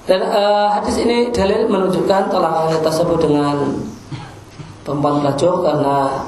Dan 0.08 0.24
uh, 0.24 0.72
hadis 0.72 1.04
ini 1.04 1.36
dalil 1.36 1.68
menunjukkan 1.68 2.32
tolak 2.32 2.80
tersebut 2.80 3.28
dengan 3.28 3.76
perempuan 4.88 5.20
pelacur 5.20 5.68
karena 5.68 6.24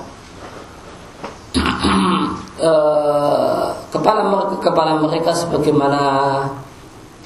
uh, 2.60 3.72
kepala 3.96 4.52
kepala 4.60 5.00
mereka 5.00 5.32
sebagaimana 5.32 6.04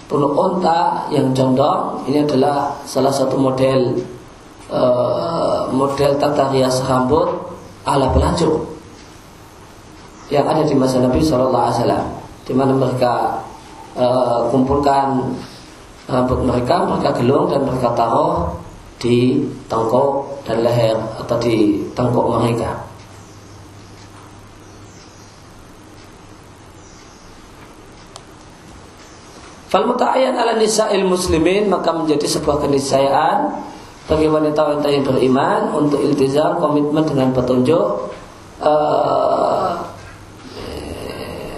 bulu 0.08 0.36
onta 0.36 1.08
yang 1.10 1.32
condong 1.32 2.04
ini 2.10 2.24
adalah 2.28 2.76
salah 2.84 3.12
satu 3.12 3.40
model 3.40 3.98
uh, 4.70 5.72
model 5.72 6.20
tata 6.20 6.52
rias 6.52 6.84
rambut 6.84 7.30
ala 7.88 8.12
pelacur 8.12 8.68
yang 10.32 10.48
ada 10.48 10.64
di 10.64 10.74
masa 10.74 11.04
Nabi 11.04 11.20
Shallallahu 11.20 11.64
Alaihi 11.68 11.78
Wasallam 11.84 12.06
di 12.44 12.54
mana 12.56 12.74
mereka 12.76 13.44
uh, 13.96 14.48
kumpulkan 14.52 15.36
rambut 16.08 16.40
mereka 16.44 16.84
mereka 16.84 17.10
gelung 17.16 17.48
dan 17.48 17.64
mereka 17.64 17.96
taruh 17.96 18.52
di 19.00 19.44
tengkok 19.68 20.44
dan 20.48 20.64
leher 20.64 20.96
atau 21.20 21.36
di 21.40 21.84
tengkok 21.92 22.40
mereka. 22.40 22.93
Fal 29.74 29.90
muta'ayyan 29.90 30.38
ala 30.38 30.54
nisa'il 30.54 31.02
muslimin 31.02 31.66
maka 31.66 31.90
menjadi 31.90 32.30
sebuah 32.30 32.62
keniscayaan 32.62 33.58
bagi 34.06 34.30
wanita-wanita 34.30 34.86
yang 34.86 35.02
beriman 35.02 35.74
untuk 35.74 35.98
iltizam 35.98 36.62
komitmen 36.62 37.02
dengan 37.02 37.34
petunjuk 37.34 38.14
uh, 38.62 39.74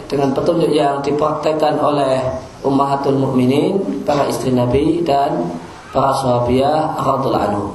dengan 0.07 0.31
petunjuk 0.31 0.71
yang 0.71 1.03
dipraktekkan 1.03 1.75
oleh 1.75 2.23
ummahatul 2.63 3.19
mukminin, 3.19 3.83
para 4.07 4.25
istri 4.31 4.55
Nabi 4.55 5.03
dan 5.03 5.51
para 5.91 6.15
sahabiah 6.15 6.95
radhiyallahu 6.95 7.45
anhu. 7.51 7.65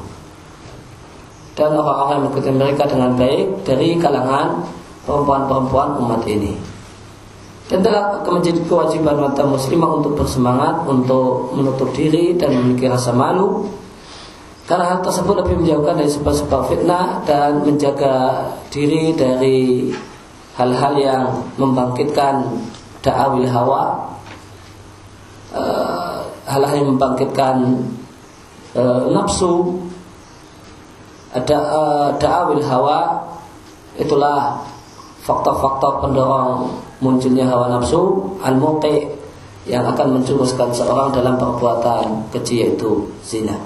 Dan 1.52 1.76
orang-orang 1.76 2.16
yang 2.16 2.23
mengikuti 2.25 2.50
mereka 2.54 2.88
dengan 2.88 3.12
baik 3.18 3.66
dari 3.68 3.99
kalangan 4.00 4.64
perempuan-perempuan 5.04 6.00
umat 6.00 6.23
ini. 6.25 6.80
Dan 7.71 7.87
telah 7.87 8.19
menjadi 8.27 8.67
kewajiban 8.67 9.15
wanita 9.15 9.47
muslimah 9.47 10.03
untuk 10.03 10.19
bersemangat 10.19 10.91
untuk 10.91 11.55
menutup 11.55 11.95
diri 11.95 12.35
dan 12.35 12.50
memiliki 12.50 12.91
rasa 12.91 13.15
malu. 13.15 13.71
Karena 14.67 14.91
hal 14.91 15.07
tersebut 15.07 15.39
lebih 15.39 15.62
menjauhkan 15.62 16.03
dari 16.03 16.11
sebab-sebab 16.11 16.61
fitnah 16.67 17.23
dan 17.27 17.62
menjaga 17.62 18.47
diri 18.75 19.15
dari 19.15 19.91
hal-hal 20.59 20.95
yang 20.99 21.23
membangkitkan 21.59 22.59
da'awil 23.07 23.47
hawa. 23.47 24.15
Uh, 25.55 26.27
hal-hal 26.50 26.75
yang 26.75 26.91
membangkitkan 26.99 27.87
uh, 28.75 29.11
nafsu. 29.15 29.79
Ada 31.35 31.59
uh, 31.59 32.09
da'awil 32.19 32.67
hawa 32.67 33.27
itulah 33.95 34.70
faktor-faktor 35.21 36.00
pendorong 36.00 36.73
munculnya 37.05 37.49
hawa 37.49 37.69
nafsu 37.69 38.35
al 38.41 38.57
yang 39.69 39.85
akan 39.85 40.21
menjuruskan 40.21 40.73
seorang 40.73 41.12
dalam 41.12 41.37
perbuatan 41.37 42.33
keji 42.33 42.65
yaitu 42.65 43.12
zina. 43.21 43.61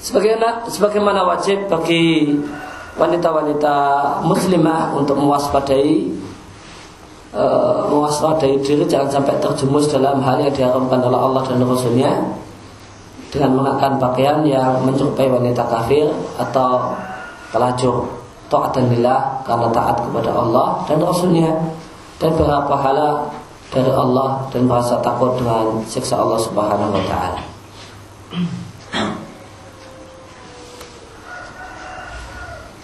Sebagaimana, 0.00 0.64
sebagaimana 0.70 1.20
wajib 1.28 1.68
bagi 1.68 2.32
wanita-wanita 2.96 3.76
muslimah 4.24 4.96
untuk 4.96 5.20
mewaspadai 5.20 6.08
uh, 7.36 7.84
mewaspadai 7.92 8.56
diri 8.64 8.88
jangan 8.88 9.20
sampai 9.20 9.36
terjumus 9.36 9.92
dalam 9.92 10.24
hal 10.24 10.40
yang 10.40 10.54
diharamkan 10.54 11.04
oleh 11.04 11.20
Allah 11.20 11.42
dan 11.44 11.60
Rasulnya 11.60 12.12
dengan 13.28 13.60
mengenakan 13.60 14.00
pakaian 14.00 14.40
yang 14.48 14.80
menyerupai 14.88 15.28
wanita 15.28 15.68
kafir 15.68 16.08
atau 16.40 16.96
pelacur 17.52 18.25
taat 18.46 18.78
lillah 18.78 19.42
karena 19.42 19.68
taat 19.74 19.96
kepada 20.06 20.30
Allah 20.30 20.86
dan 20.86 20.98
Rasulnya 21.02 21.50
dan 22.22 22.30
berapa 22.32 22.64
pahala 22.64 23.28
dari 23.70 23.90
Allah 23.90 24.46
dan 24.54 24.70
merasa 24.70 25.02
takut 25.02 25.36
dengan 25.36 25.82
siksa 25.84 26.16
Allah 26.16 26.38
Subhanahu 26.38 26.94
wa 26.94 27.04
taala. 27.10 27.42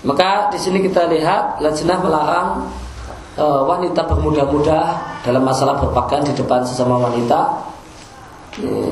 Maka 0.03 0.51
di 0.51 0.59
sini 0.59 0.83
kita 0.83 1.07
lihat 1.07 1.63
lajnah 1.63 1.99
melarang 2.03 2.49
e, 3.39 3.45
wanita 3.47 4.03
bermuda-muda 4.03 4.99
dalam 5.23 5.47
masalah 5.47 5.79
berpakaian 5.79 6.27
di 6.27 6.35
depan 6.35 6.67
sesama 6.67 6.99
wanita. 6.99 7.71
Ini, 8.59 8.83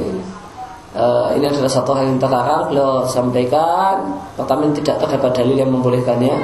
e, 0.95 1.07
ini 1.39 1.45
adalah 1.47 1.71
satu 1.71 1.91
hal 1.95 2.05
yang 2.11 2.21
terlarang. 2.21 2.71
Beliau 2.71 3.07
sampaikan 3.07 4.21
pertama 4.35 4.71
tidak 4.75 4.97
terdapat 5.03 5.31
dalil 5.43 5.57
yang 5.57 5.71
membolehkannya 5.71 6.35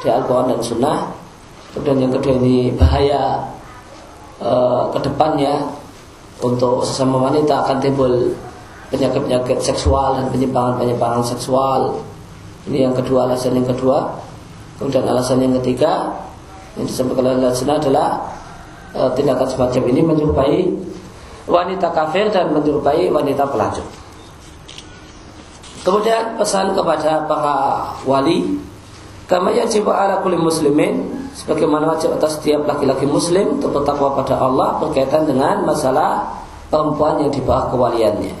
di 0.00 0.08
Al-Quran 0.08 0.56
dan 0.56 0.60
Sunnah. 0.60 0.98
Kemudian 1.70 2.08
yang 2.08 2.12
kedua 2.12 2.34
ini 2.40 2.74
bahaya 2.74 3.44
e, 4.40 4.52
ke 4.92 4.98
depannya 5.04 5.54
untuk 6.40 6.82
sesama 6.84 7.30
wanita 7.30 7.68
akan 7.68 7.76
timbul 7.84 8.32
penyakit-penyakit 8.90 9.62
seksual 9.62 10.18
dan 10.18 10.26
penyimpangan-penyimpangan 10.34 11.22
seksual 11.22 12.00
ini 12.68 12.84
yang 12.84 12.92
kedua 12.92 13.24
alasan 13.24 13.56
yang 13.56 13.68
kedua. 13.68 14.20
Kemudian 14.76 15.04
alasan 15.08 15.40
yang 15.44 15.56
ketiga 15.60 16.12
yang 16.76 16.88
disampaikan 16.88 17.36
oleh 17.36 17.48
Al 17.48 17.56
adalah 17.56 18.08
e, 18.92 19.00
tindakan 19.16 19.48
semacam 19.48 19.82
ini 19.88 20.00
menyerupai 20.00 20.56
wanita 21.48 21.92
kafir 21.94 22.28
dan 22.28 22.52
menyerupai 22.52 23.08
wanita 23.08 23.48
pelacur. 23.48 23.86
Kemudian 25.80 26.36
pesan 26.36 26.76
kepada 26.76 27.24
para 27.24 27.56
wali 28.04 28.60
kama 29.24 29.48
yajib 29.56 29.88
ala 29.88 30.20
kulli 30.20 30.36
muslimin 30.36 31.08
sebagaimana 31.32 31.96
wajib 31.96 32.12
atas 32.20 32.36
setiap 32.36 32.68
laki-laki 32.68 33.08
muslim 33.08 33.56
untuk 33.56 33.80
bertakwa 33.80 34.12
pada 34.20 34.36
Allah 34.36 34.76
berkaitan 34.76 35.24
dengan 35.24 35.64
masalah 35.64 36.36
perempuan 36.68 37.24
yang 37.24 37.32
di 37.32 37.40
bawah 37.40 37.72
kewaliannya. 37.72 38.34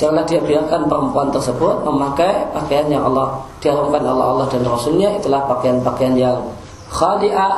Janganlah 0.00 0.24
dia 0.24 0.40
biarkan 0.40 0.88
perempuan 0.88 1.28
tersebut 1.28 1.84
memakai 1.84 2.48
pakaian 2.56 2.88
yang 2.88 3.04
Allah 3.04 3.44
diharamkan 3.60 4.00
Allah 4.00 4.26
Allah 4.32 4.46
dan 4.48 4.64
Rasulnya 4.64 5.12
itulah 5.20 5.44
pakaian-pakaian 5.44 6.16
yang 6.16 6.40
khali'ah 6.88 7.54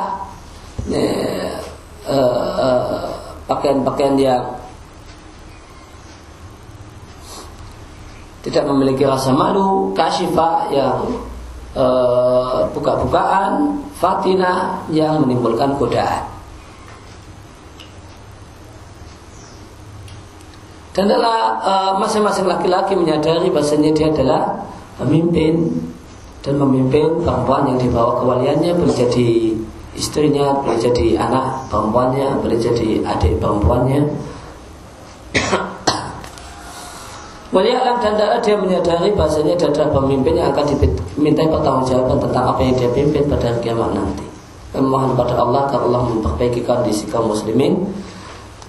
eh, 0.91 1.55
eh, 2.11 3.12
pakaian-pakaian 3.47 4.15
yang 4.15 4.43
tidak 8.43 8.67
memiliki 8.67 9.07
rasa 9.07 9.31
malu, 9.31 9.95
kasifah 9.95 10.67
yang 10.67 10.99
uh, 11.79 12.67
buka-bukaan, 12.75 13.79
fatina 13.95 14.83
yang 14.91 15.23
menimbulkan 15.23 15.79
godaan. 15.79 16.27
Dan 20.93 21.09
adalah 21.09 21.57
uh, 21.63 21.91
masing-masing 21.97 22.45
laki-laki 22.45 22.93
menyadari 22.93 23.49
bahasanya 23.49 23.95
dia 23.97 24.13
adalah 24.13 24.69
pemimpin 25.01 25.73
dan 26.45 26.59
memimpin 26.59 27.23
perempuan 27.23 27.65
yang 27.73 27.79
dibawa 27.81 28.21
kewaliannya 28.21 28.77
boleh 28.77 28.93
jadi 28.93 29.57
istrinya, 29.97 30.53
boleh 30.61 30.79
jadi 30.81 31.17
anak 31.17 31.69
perempuannya, 31.69 32.35
boleh 32.41 32.57
jadi 32.57 33.01
adik 33.05 33.39
perempuannya. 33.41 34.01
Walialam 37.53 38.01
dan 38.01 38.17
darah 38.17 38.41
dia 38.41 38.57
menyadari 38.57 39.13
bahasanya 39.13 39.53
dia 39.57 39.67
adalah 39.69 39.89
pemimpin 39.93 40.37
yang 40.37 40.49
akan 40.53 40.65
dimintai 40.73 41.47
pertanggungjawaban 41.49 42.17
tentang 42.17 42.45
apa 42.49 42.61
yang 42.65 42.75
dia 42.77 42.89
pimpin 42.89 43.29
pada 43.29 43.53
hari 43.53 43.61
kiamat 43.61 43.93
nanti. 43.93 44.25
Memohon 44.73 45.13
kepada 45.13 45.37
Allah 45.37 45.69
agar 45.69 45.85
Allah 45.85 46.01
memperbaiki 46.09 46.65
kondisi 46.65 47.05
kaum 47.05 47.29
muslimin 47.29 47.77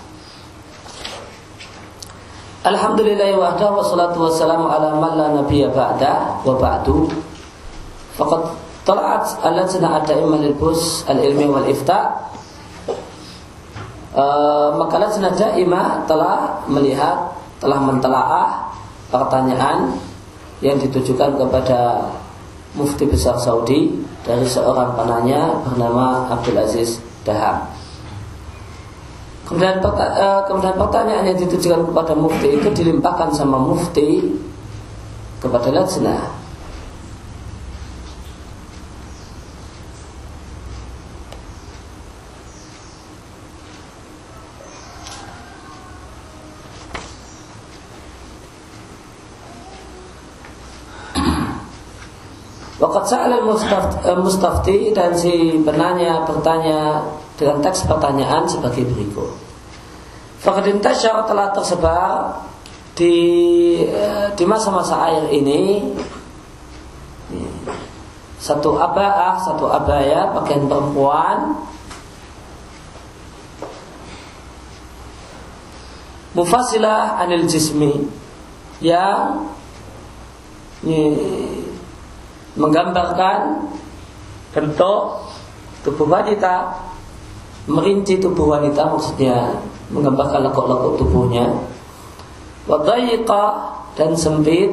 Alhamdulillah 2.68 3.32
wahda 3.40 3.72
wa 3.72 3.80
salatu 3.80 4.28
wassalamu 4.28 4.68
ala 4.68 4.92
man 5.00 5.16
la 5.16 5.32
nabiyya 5.40 5.72
ba'da 5.72 6.44
wa 6.44 6.52
ba'du. 6.60 7.08
Faqad 8.12 8.52
tala'at 8.84 9.40
al-lajnah 9.40 10.04
ad-daimah 10.04 10.36
lil 10.36 10.52
bus 10.52 11.00
al-ilmi 11.08 11.48
wal 11.48 11.64
ifta. 11.64 12.28
Uh, 14.12 14.76
maka 14.76 15.00
lajnah 15.00 15.32
daimah 15.32 16.04
telah 16.04 16.60
melihat, 16.68 17.32
telah 17.56 17.80
mentelaah 17.80 18.68
pertanyaan 19.08 19.96
yang 20.60 20.76
ditujukan 20.76 21.40
kepada 21.40 22.12
Mufti 22.76 23.08
Besar 23.08 23.40
Saudi 23.40 23.96
dari 24.28 24.44
seorang 24.44 24.92
penanya 24.92 25.56
bernama 25.64 26.28
Abdul 26.36 26.60
Aziz 26.60 27.00
Daham. 27.24 27.77
Kemudian, 29.48 29.80
eh, 29.80 30.40
kemudian 30.44 30.76
pertanyaan 30.76 31.24
yang 31.24 31.38
ditujukan 31.40 31.88
kepada 31.88 32.12
mufti 32.12 32.60
itu 32.60 32.68
dilimpahkan 32.68 33.32
sama 33.32 33.56
mufti 33.56 34.20
kepada 35.40 35.72
lajnah. 35.72 36.36
Waqat 52.78 53.04
sa'al 53.10 53.42
mustafti 54.22 54.92
dan 54.92 55.16
si 55.16 55.56
penanya 55.64 56.22
bertanya 56.28 57.00
dengan 57.38 57.62
teks 57.62 57.86
pertanyaan 57.86 58.50
sebagai 58.50 58.82
berikut. 58.82 59.30
Fakadin 60.42 60.82
tasyar 60.82 61.22
telah 61.30 61.54
tersebar 61.54 62.42
di 62.98 63.14
eh, 63.86 64.34
di 64.34 64.44
masa-masa 64.44 65.06
air 65.06 65.30
ini. 65.30 65.94
Satu 68.38 68.78
abah, 68.78 69.42
satu 69.42 69.66
abaya 69.66 70.30
pakaian 70.34 70.66
perempuan. 70.66 71.58
Mufasilah 76.38 77.18
anil 77.18 77.50
jismi 77.50 78.06
yang 78.78 79.50
menggambarkan 82.54 83.66
bentuk 84.54 85.26
tubuh 85.82 86.06
wanita 86.06 86.87
merinci 87.68 88.16
tubuh 88.16 88.56
wanita 88.56 88.88
maksudnya 88.88 89.60
menggambarkan 89.92 90.48
lekuk-lekuk 90.48 91.04
tubuhnya. 91.04 91.46
Wadayiqa 92.64 93.44
dan 93.96 94.16
sempit. 94.16 94.72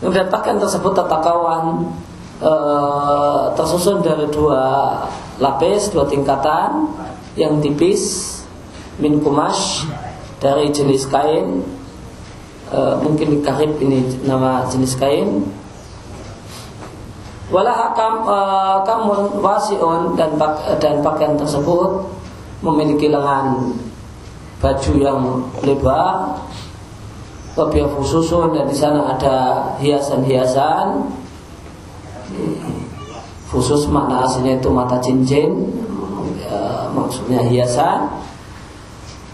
Pakaian 0.00 0.56
tersebut 0.56 0.96
tata 0.96 1.20
kawan 1.22 1.92
e, 2.40 2.52
tersusun 3.52 4.00
dari 4.00 4.26
dua 4.32 4.96
lapis, 5.38 5.92
dua 5.92 6.08
tingkatan 6.08 6.88
yang 7.36 7.60
tipis 7.60 8.32
min 8.96 9.20
kumash 9.20 9.84
dari 10.40 10.72
jenis 10.72 11.04
kain 11.06 11.62
e, 12.70 12.80
mungkin 13.02 13.42
karib 13.42 13.76
ini 13.82 14.06
nama 14.24 14.66
jenis 14.70 14.94
kain. 14.96 15.44
Wala 17.50 17.92
kam 17.98 18.22
e, 18.24 18.38
kamun 18.86 19.42
wasiun 19.42 20.14
dan 20.14 20.38
dan 20.78 21.02
pakaian 21.02 21.34
tersebut 21.34 22.06
memiliki 22.62 23.10
lengan 23.10 23.74
baju 24.60 24.92
yang 25.00 25.20
lebar 25.64 26.36
lebih 27.58 27.90
khususun 27.98 28.54
dan 28.54 28.70
di 28.70 28.76
sana 28.78 29.18
ada 29.18 29.36
hiasan-hiasan. 29.82 31.10
Khusus 33.50 33.90
makna 33.90 34.22
aslinya 34.22 34.62
itu 34.62 34.70
mata 34.70 35.02
cincin 35.02 35.50
e, 36.46 36.58
maksudnya 36.94 37.42
hiasan 37.42 38.19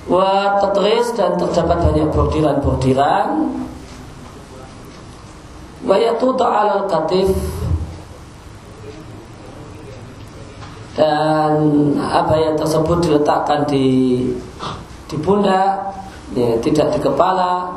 wa 0.07 0.63
tatris 0.63 1.11
dan 1.19 1.35
terdapat 1.35 1.83
banyak 1.83 2.09
bordiran-bordiran 2.15 3.29
wa 5.83 5.97
yatuda 5.99 6.47
alal 6.47 6.85
katif. 6.87 7.31
Dan 10.97 11.53
apa 12.01 12.41
yang 12.41 12.57
tersebut 12.57 13.05
diletakkan 13.05 13.69
di 13.69 14.17
di 15.07 15.17
pundak 15.21 15.93
ya, 16.33 16.57
tidak 16.65 16.97
di 16.97 17.01
kepala. 17.05 17.69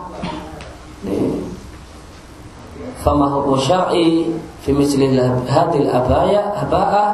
Ya. 1.03 1.39
fama 2.99 3.31
hukum 3.31 3.55
syar'i 3.55 4.27
fi 4.59 4.71
hadil 5.47 5.87
abaya 5.87 6.51
aba'ah 6.59 7.09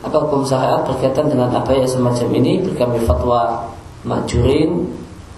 apa 0.00 0.16
hukum 0.24 0.46
syariat 0.48 0.80
berkaitan 0.86 1.28
dengan 1.28 1.52
abaya 1.52 1.84
semacam 1.84 2.28
ini 2.40 2.64
berkami 2.64 3.04
fatwa 3.04 3.68
majurin 4.06 4.86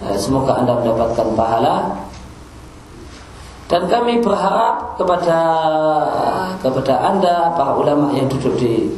eh, 0.05 0.15
semoga 0.15 0.61
anda 0.61 0.77
mendapatkan 0.77 1.27
pahala 1.33 2.05
dan 3.69 3.85
kami 3.89 4.21
berharap 4.21 4.97
kepada 4.97 5.39
kepada 6.61 6.93
anda 7.05 7.53
para 7.53 7.73
ulama 7.77 8.13
yang 8.13 8.29
duduk 8.29 8.57
di 8.57 8.89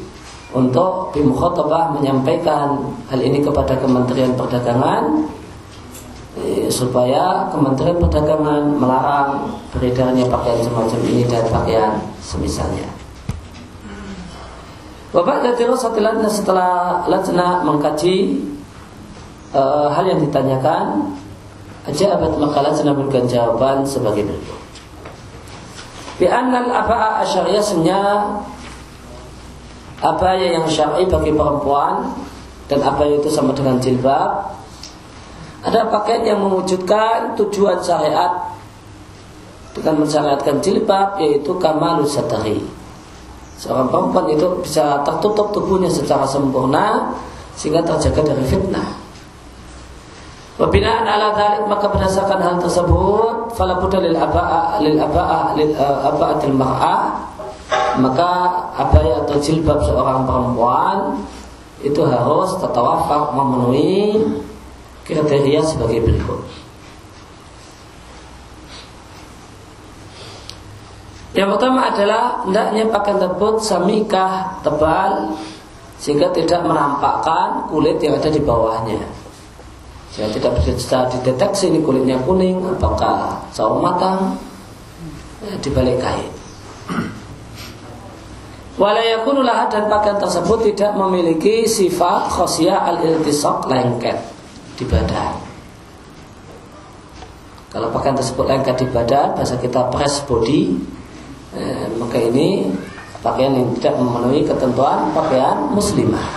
untuk 0.51 1.15
bimukhotabah 1.15 1.95
menyampaikan 1.95 2.75
hal 3.07 3.19
ini 3.23 3.39
kepada 3.39 3.79
Kementerian 3.79 4.35
Perdagangan 4.35 5.27
eh, 6.35 6.67
supaya 6.67 7.47
Kementerian 7.55 7.95
Perdagangan 7.99 8.75
melarang 8.75 9.55
beredarnya 9.71 10.27
pakaian 10.27 10.59
semacam 10.59 10.99
ini 11.07 11.23
dan 11.23 11.47
pakaian 11.47 11.91
semisalnya. 12.19 12.87
Bapak 15.11 15.43
dan 15.43 16.27
setelah 16.31 17.03
lajna 17.03 17.67
mengkaji 17.67 18.39
uh, 19.55 19.87
hal 19.91 20.05
yang 20.07 20.19
ditanyakan 20.23 21.15
aja 21.87 22.13
abad 22.13 22.37
makalah 22.37 22.71
saya 22.77 22.93
memberikan 22.93 23.25
jawaban 23.25 23.81
sebagai 23.89 24.27
berikut. 24.29 24.59
Bi 26.21 26.29
annal 26.29 26.69
aba'a 26.69 27.25
asyariyasnya 27.25 28.01
abaya 30.05 30.47
yang 30.61 30.69
syar'i 30.69 31.09
bagi 31.09 31.33
perempuan 31.33 32.13
dan 32.69 32.85
apa 32.85 33.09
itu 33.09 33.29
sama 33.33 33.57
dengan 33.57 33.81
jilbab 33.81 34.53
ada 35.61 35.89
paket 35.89 36.25
yang 36.25 36.41
mewujudkan 36.41 37.37
tujuan 37.37 37.81
syariat 37.81 38.53
dengan 39.73 40.05
mensyariatkan 40.05 40.61
jilbab 40.61 41.17
yaitu 41.21 41.57
kamalus 41.57 42.17
satari 42.17 42.61
seorang 43.57 43.89
perempuan 43.89 44.25
itu 44.33 44.45
bisa 44.61 45.01
tertutup 45.05 45.53
tubuhnya 45.53 45.89
secara 45.89 46.25
sempurna 46.25 47.17
sehingga 47.57 47.81
terjaga 47.85 48.33
dari 48.33 48.45
fitnah 48.45 49.00
Wabinaan 50.61 51.09
ala 51.09 51.33
dhalik 51.33 51.65
maka 51.65 51.89
berdasarkan 51.89 52.37
hal 52.37 52.55
tersebut 52.61 53.57
fala 53.57 53.81
budda 53.81 53.97
lil 53.97 54.13
aba'a 54.13 54.77
lil 54.77 54.93
aba'a 55.01 55.57
lil 55.57 55.73
uh, 55.73 56.05
aba'atil 56.13 56.53
mar'ah 56.53 57.17
maka 57.97 58.29
abaya 58.77 59.25
atau 59.25 59.41
jilbab 59.41 59.81
seorang 59.81 60.29
perempuan 60.29 61.25
itu 61.81 61.97
harus 62.05 62.53
tertawafak 62.61 63.33
memenuhi 63.33 64.21
kriteria 65.01 65.65
sebagai 65.65 65.97
berikut. 66.05 66.45
Yang 71.33 71.57
pertama 71.57 71.89
adalah 71.89 72.45
hendaknya 72.45 72.85
pakaian 72.93 73.17
tersebut 73.17 73.55
samikah 73.65 74.61
tebal 74.61 75.41
sehingga 75.97 76.29
tidak 76.37 76.61
menampakkan 76.69 77.65
kulit 77.65 77.97
yang 77.97 78.21
ada 78.21 78.29
di 78.29 78.41
bawahnya. 78.45 79.20
Saya 80.11 80.27
tidak 80.27 80.59
bisa 80.59 81.07
dideteksi 81.07 81.71
ini 81.71 81.79
kulitnya 81.79 82.19
kuning 82.27 82.59
apakah 82.67 83.47
sawo 83.55 83.79
matang 83.79 84.35
ya, 85.39 85.55
di 85.55 85.69
balik 85.71 86.03
kain. 86.03 86.31
Walayakunulah 88.75 89.71
dan 89.71 89.87
pakaian 89.87 90.19
tersebut 90.19 90.73
tidak 90.73 90.99
memiliki 90.99 91.63
sifat 91.63 92.27
khosyah 92.27 92.91
al-iltisaq 92.91 93.71
lengket 93.71 94.19
di 94.75 94.83
badan. 94.83 95.37
Kalau 97.71 97.87
pakaian 97.95 98.19
tersebut 98.19 98.51
lengket 98.51 98.83
di 98.83 98.87
badan, 98.91 99.39
bahasa 99.39 99.55
kita 99.55 99.87
press 99.95 100.19
body, 100.27 100.75
eh, 101.55 101.87
maka 101.95 102.19
ini 102.19 102.67
pakaian 103.23 103.55
yang 103.55 103.71
tidak 103.79 103.95
memenuhi 103.95 104.43
ketentuan 104.43 105.15
pakaian 105.15 105.71
muslimah. 105.71 106.27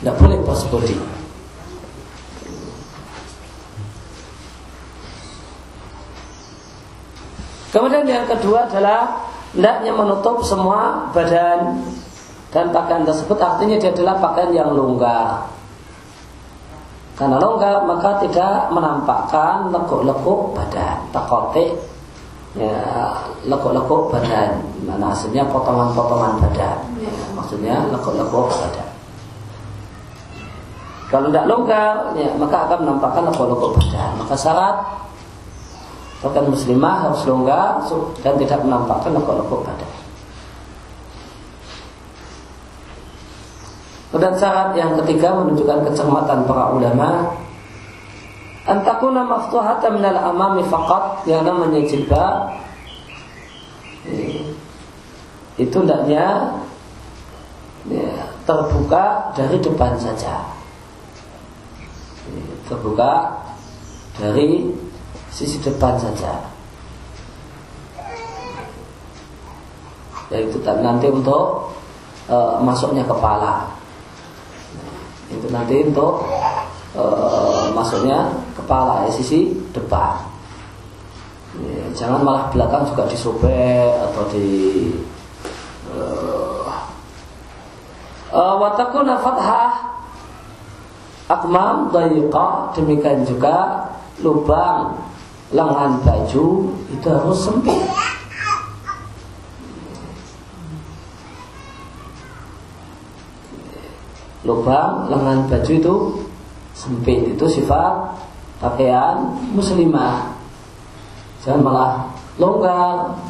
Tidak 0.00 0.16
boleh 0.16 0.40
press 0.48 0.64
body. 0.72 1.21
Kemudian 7.72 8.04
yang 8.04 8.28
kedua 8.28 8.68
adalah 8.68 9.24
hendaknya 9.56 9.96
menutup 9.96 10.44
semua 10.44 11.08
badan 11.16 11.80
dan 12.52 12.68
pakaian 12.68 13.08
tersebut 13.08 13.40
artinya 13.40 13.80
dia 13.80 13.88
adalah 13.96 14.20
pakaian 14.20 14.52
yang 14.52 14.70
longgar. 14.76 15.48
Karena 17.16 17.40
longgar 17.40 17.88
maka 17.88 18.20
tidak 18.20 18.68
menampakkan 18.76 19.72
lekuk-lekuk 19.72 20.52
badan, 20.52 21.00
takotik 21.16 21.80
ya 22.52 22.76
lekuk-lekuk 23.48 24.12
badan. 24.12 24.60
Mana 24.84 25.16
aslinya 25.16 25.48
potongan-potongan 25.48 26.44
badan. 26.44 26.76
Ya, 27.00 27.12
maksudnya 27.32 27.88
lekuk-lekuk 27.88 28.52
badan. 28.52 28.90
Kalau 31.08 31.28
tidak 31.28 31.44
longgar, 31.44 32.16
ya, 32.16 32.32
maka 32.40 32.68
akan 32.68 32.78
menampakkan 32.88 33.28
lekuk-lekuk 33.32 33.80
badan. 33.80 34.10
Maka 34.20 34.34
syarat 34.36 34.76
Bahkan 36.22 36.44
muslimah 36.54 37.10
harus 37.10 37.26
longgar 37.26 37.82
dan 38.22 38.34
tidak 38.38 38.62
menampakkan 38.62 39.10
lekuk-lekuk 39.10 39.66
badan. 39.66 39.92
Dan 44.12 44.36
syarat 44.36 44.76
yang 44.76 44.92
ketiga 45.02 45.32
menunjukkan 45.40 45.88
kecermatan 45.88 46.44
para 46.44 46.68
ulama 46.76 47.32
Antakuna 48.68 49.24
maftuhatan 49.24 49.98
minal 49.98 50.20
amami 50.20 50.60
faqat 50.68 51.24
Yang 51.24 51.42
namanya 51.48 51.80
jilbab 51.80 52.36
Itu 55.56 55.80
hendaknya 55.80 56.60
ya, 57.88 58.12
terbuka 58.44 59.32
dari 59.32 59.56
depan 59.64 59.96
saja 59.96 60.44
Terbuka 62.68 63.42
dari 64.20 64.68
sisi 65.32 65.56
depan 65.64 65.96
saja. 65.96 66.52
Yaitu 70.28 70.60
nanti 70.64 71.08
untuk 71.08 71.72
e, 72.28 72.36
masuknya 72.60 73.04
kepala. 73.04 73.72
Itu 75.32 75.48
nanti 75.48 75.88
untuk 75.88 76.28
e, 76.92 77.04
masuknya 77.72 78.28
kepala 78.52 79.08
ya 79.08 79.10
sisi 79.12 79.56
depan. 79.72 80.32
Ya, 81.52 81.84
jangan 81.92 82.24
malah 82.24 82.48
belakang 82.48 82.88
juga 82.88 83.04
disobek 83.12 83.92
atau 84.08 84.24
di 84.32 84.88
uh, 85.92 86.64
uh, 88.32 88.54
watakuna 88.56 89.20
fathah 89.20 89.92
akmam 91.28 91.92
dayiqah 91.92 92.72
demikian 92.72 93.28
juga 93.28 93.84
lubang 94.24 94.96
lengan 95.52 96.00
baju 96.00 96.44
itu 96.88 97.06
harus 97.06 97.38
sempit. 97.44 97.80
Lubang 104.42 105.12
lengan 105.12 105.46
baju 105.46 105.70
itu 105.70 105.94
sempit. 106.74 107.36
Itu 107.36 107.46
sifat 107.46 108.16
pakaian 108.58 109.38
muslimah. 109.52 110.34
Jangan 111.44 111.60
malah 111.62 111.92
longgar. 112.40 113.20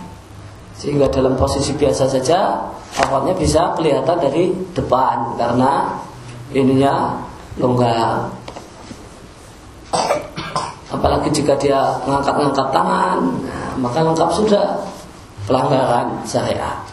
Sehingga 0.73 1.07
dalam 1.13 1.37
posisi 1.37 1.77
biasa 1.77 2.09
saja 2.09 2.71
awalnya 3.07 3.37
bisa 3.37 3.75
kelihatan 3.77 4.19
dari 4.23 4.55
depan. 4.73 5.37
Karena 5.37 6.01
ininya 6.55 7.19
longgar 7.61 8.42
apalagi 10.93 11.33
jika 11.33 11.57
dia 11.57 11.81
mengangkat-ngangkat 12.05 12.69
tangan 12.69 13.19
maka 13.81 13.99
lengkap 14.05 14.31
sudah 14.37 14.77
pelanggaran 15.49 16.23
syariat. 16.29 16.85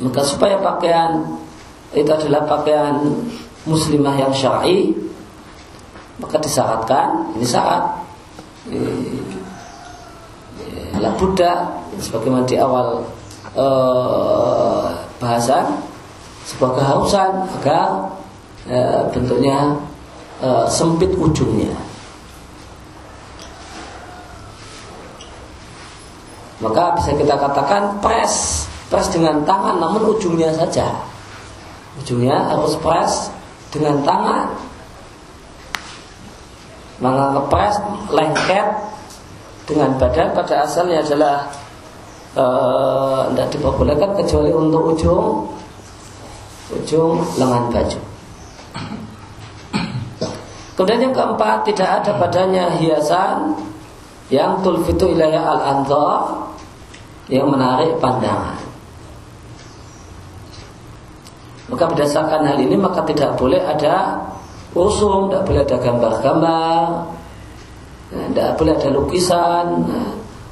Maka 0.00 0.20
supaya 0.26 0.58
pakaian 0.58 1.38
itu 1.94 2.10
adalah 2.10 2.42
pakaian 2.50 2.98
muslimah 3.68 4.18
yang 4.18 4.34
syar'i 4.34 4.90
maka 6.18 6.36
disyaratkan 6.42 7.36
ini 7.38 7.46
syarat. 7.46 7.84
La 10.98 11.10
buddha 11.14 11.84
sebagaimana 12.00 12.48
di 12.48 12.56
awal 12.58 13.04
eh, 13.54 14.88
bahasan 15.20 15.78
sebuah 16.48 16.72
keharusan 16.78 17.30
agar 17.60 18.14
eh, 18.66 19.02
bentuknya 19.14 19.78
eh, 20.42 20.66
sempit 20.70 21.12
ujungnya. 21.14 21.74
Maka 26.62 26.96
bisa 26.96 27.12
kita 27.12 27.36
katakan 27.36 28.00
press 28.00 28.64
press 28.88 29.10
dengan 29.12 29.42
tangan 29.44 29.82
namun 29.82 30.16
ujungnya 30.16 30.54
saja. 30.54 30.86
Ujungnya 32.00 32.50
harus 32.50 32.78
press 32.80 33.28
dengan 33.74 34.00
tangan. 34.06 34.54
Maka 37.02 37.24
ngepres 37.34 37.74
lengket 38.14 38.66
dengan 39.66 39.98
badan 39.98 40.30
pada 40.30 40.62
asalnya 40.62 41.02
adalah 41.02 41.50
tidak 42.34 43.46
eh, 43.46 43.50
e, 43.50 43.52
diperbolehkan 43.54 44.10
kecuali 44.18 44.50
untuk 44.50 44.94
ujung 44.94 45.26
ujung 46.74 47.22
lengan 47.38 47.70
baju. 47.70 48.00
Kemudian 50.74 51.10
yang 51.10 51.14
keempat 51.14 51.70
tidak 51.70 52.02
ada 52.02 52.18
padanya 52.18 52.74
hiasan 52.74 53.54
yang 54.26 54.58
tulfitu 54.66 55.14
ilayah 55.14 55.42
al 55.46 55.60
anzar 55.62 56.50
yang 57.30 57.46
menarik 57.46 57.94
pandangan. 58.02 58.58
Maka 61.70 61.84
berdasarkan 61.94 62.44
hal 62.44 62.58
ini 62.60 62.76
maka 62.76 63.06
tidak 63.06 63.38
boleh 63.40 63.62
ada 63.62 64.20
usum, 64.74 65.30
tidak 65.30 65.42
boleh 65.48 65.60
ada 65.64 65.76
gambar-gambar, 65.80 66.82
ya, 68.12 68.22
tidak 68.34 68.48
boleh 68.58 68.72
ada 68.76 68.88
lukisan, 68.92 69.66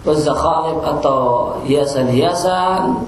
wazakharib 0.06 0.78
atau 0.82 1.20
hiasan-hiasan 1.66 3.06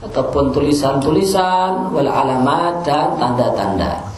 ataupun 0.00 0.50
tulisan-tulisan 0.54 1.92
wal 1.92 2.08
alamat 2.08 2.86
dan 2.86 3.18
tanda-tanda. 3.20 4.09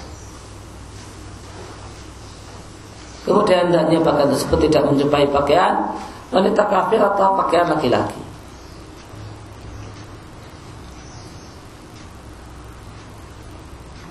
Kemudian 3.23 3.71
hendaknya 3.71 4.03
pakaian 4.03 4.31
tersebut 4.35 4.59
tidak 4.67 4.83
menjumpai 4.91 5.31
pakaian 5.31 5.95
wanita 6.35 6.63
kafir 6.67 6.99
atau 6.99 7.39
pakaian 7.39 7.71
laki-laki. 7.71 8.23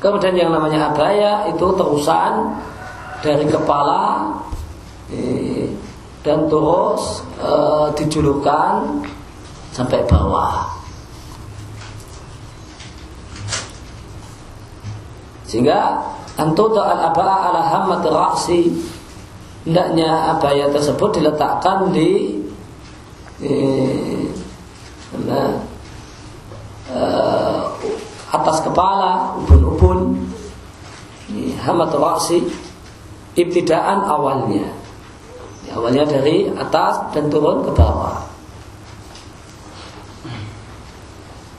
Kemudian 0.01 0.33
yang 0.33 0.49
namanya 0.49 0.89
abaya 0.89 1.45
itu 1.51 1.67
terusan 1.77 2.57
dari 3.21 3.45
kepala 3.45 4.33
eh, 5.13 5.69
dan 6.25 6.49
terus 6.49 7.21
eh, 7.37 7.87
dijulurkan 7.99 9.05
sampai 9.75 10.01
bawah. 10.09 10.73
Sehingga 15.45 15.99
antuta 16.39 16.81
al 16.81 16.99
abaa 17.11 17.51
ala 17.51 17.61
hammat 17.69 18.01
ra'si 18.07 18.71
hendaknya 19.65 20.35
abaya 20.35 20.69
tersebut 20.73 21.21
diletakkan 21.21 21.93
di 21.93 22.41
eh, 23.41 24.25
nah, 25.25 25.61
atas 28.31 28.63
kepala, 28.63 29.35
ubun-ubun, 29.43 30.15
hamat 31.61 31.91
rasi, 31.99 32.43
ibtidaan 33.35 34.07
awalnya. 34.07 34.71
Awalnya 35.71 36.03
dari 36.03 36.51
atas 36.51 37.15
dan 37.15 37.31
turun 37.31 37.63
ke 37.63 37.71
bawah. 37.71 38.27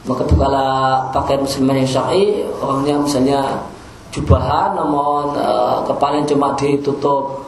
Maka 0.03 0.27
kala 0.27 0.69
pakai 1.15 1.39
muslimah 1.41 1.79
yang 1.79 1.89
syar'i, 1.89 2.43
orangnya 2.61 2.99
misalnya 3.01 3.41
jubahan 4.13 4.77
namun 4.77 5.33
uh, 5.39 5.81
kepala 5.87 6.21
cuma 6.29 6.53
ditutup 6.59 7.42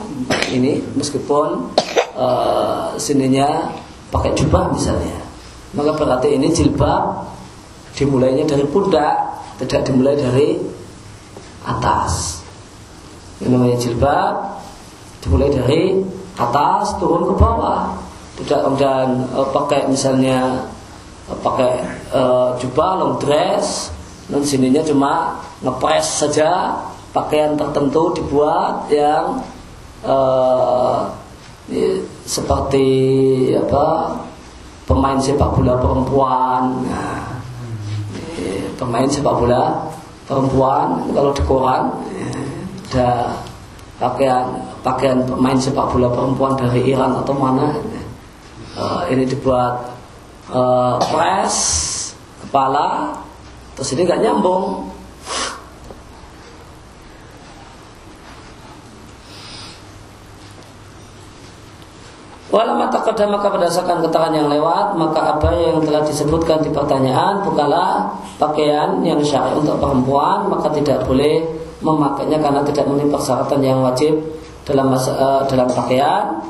ini 0.51 0.83
meskipun 0.97 1.71
uh, 2.17 2.97
sininya 2.99 3.71
pakai 4.11 4.35
jubah 4.35 4.73
misalnya. 4.73 5.21
Maka 5.77 5.93
berarti 5.95 6.33
ini 6.33 6.49
jilbab 6.49 7.29
dimulainya 7.93 8.43
dari 8.49 8.65
pundak 8.65 9.15
tidak 9.61 9.85
dimulai 9.85 10.17
dari 10.17 10.57
atas. 11.63 12.41
Ini 13.39 13.53
namanya 13.53 13.77
jilbab 13.77 14.33
dimulai 15.21 15.53
dari 15.53 16.01
atas 16.35 16.97
turun 16.97 17.29
ke 17.29 17.33
bawah 17.37 18.08
tidak 18.43 18.59
kemudian 18.65 19.07
uh, 19.35 19.47
pakai 19.51 19.89
misalnya 19.91 20.69
uh, 21.27 21.37
pakai 21.43 21.73
uh, 22.15 22.55
jubah 22.61 22.99
long 22.99 23.15
dress 23.19 23.91
dan 24.29 24.41
sininya 24.45 24.85
cuma 24.85 25.43
ngepres 25.65 26.23
saja 26.23 26.77
pakaian 27.11 27.57
tertentu 27.57 28.13
dibuat 28.15 28.87
yang 28.93 29.41
uh, 30.05 31.09
seperti 32.25 32.89
apa 33.53 34.17
pemain 34.89 35.21
sepak 35.21 35.53
bola 35.53 35.77
perempuan. 35.77 36.81
Nah, 36.89 37.29
pemain 38.73 39.05
sepak 39.05 39.37
bola 39.37 39.85
perempuan 40.25 41.13
kalau 41.13 41.29
di 41.29 41.43
koran 41.45 41.93
ada 42.89 43.37
pakaian 44.01 44.45
pakaian 44.81 45.19
pemain 45.27 45.59
sepak 45.59 45.93
bola 45.93 46.09
perempuan 46.09 46.57
dari 46.57 46.89
Iran 46.89 47.21
atau 47.21 47.35
mana 47.37 47.75
ini 49.11 49.25
dibuat 49.25 49.93
uh, 50.53 50.97
press 51.09 51.55
kepala 52.45 53.19
terus 53.77 53.93
ini 53.93 54.05
nggak 54.05 54.21
nyambung 54.23 54.89
Walama 62.49 62.89
taqaddama 62.89 63.37
maka 63.37 63.53
berdasarkan 63.53 64.01
keterangan 64.01 64.33
yang 64.33 64.49
lewat 64.49 64.97
maka 64.97 65.37
apa 65.37 65.53
yang 65.53 65.85
telah 65.85 66.01
disebutkan 66.01 66.65
di 66.65 66.73
pertanyaan 66.73 67.45
bukanlah 67.45 68.09
pakaian 68.41 69.05
yang 69.05 69.21
syar'i 69.21 69.53
untuk 69.53 69.77
perempuan 69.77 70.49
maka 70.49 70.73
tidak 70.73 71.05
boleh 71.05 71.45
memakainya 71.85 72.41
karena 72.41 72.65
tidak 72.65 72.89
memenuhi 72.89 73.13
persyaratan 73.13 73.59
yang 73.61 73.79
wajib 73.85 74.17
dalam 74.67 74.91
uh, 74.93 75.45
dalam 75.45 75.67
pakaian. 75.69 76.41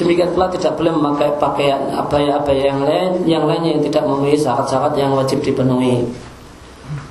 Demikian 0.00 0.32
pula 0.32 0.48
tidak 0.48 0.80
boleh 0.80 0.96
memakai 0.96 1.36
pakaian 1.36 1.92
abaya-abaya 1.92 2.72
yang 2.72 2.80
lain 2.80 3.10
yang 3.28 3.44
lainnya 3.44 3.76
yang 3.76 3.84
tidak 3.84 4.08
memenuhi 4.08 4.40
syarat-syarat 4.40 4.96
yang 4.96 5.12
wajib 5.12 5.44
dipenuhi. 5.44 6.08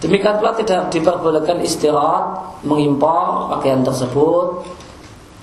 Demikian 0.01 0.41
pula 0.41 0.57
tidak 0.57 0.89
diperbolehkan 0.89 1.61
istirahat 1.61 2.57
mengimpor 2.65 3.53
pakaian 3.53 3.85
tersebut 3.85 4.65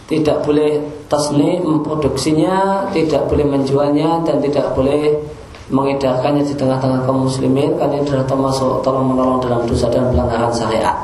tidak 0.07 0.47
boleh 0.47 0.87
tasni 1.11 1.59
memproduksinya, 1.59 2.87
tidak 2.95 3.27
boleh 3.27 3.43
menjualnya 3.43 4.23
dan 4.23 4.39
tidak 4.39 4.71
boleh 4.79 5.19
mengedarkannya 5.67 6.47
di 6.47 6.55
tengah-tengah 6.55 7.03
kaum 7.11 7.27
muslimin 7.27 7.75
karena 7.75 7.99
adalah 7.99 8.23
termasuk 8.23 8.87
tolong 8.87 9.11
menolong 9.11 9.43
dalam 9.43 9.67
dosa 9.67 9.91
dan 9.91 10.15
pelanggaran 10.15 10.55
syariat. 10.55 10.95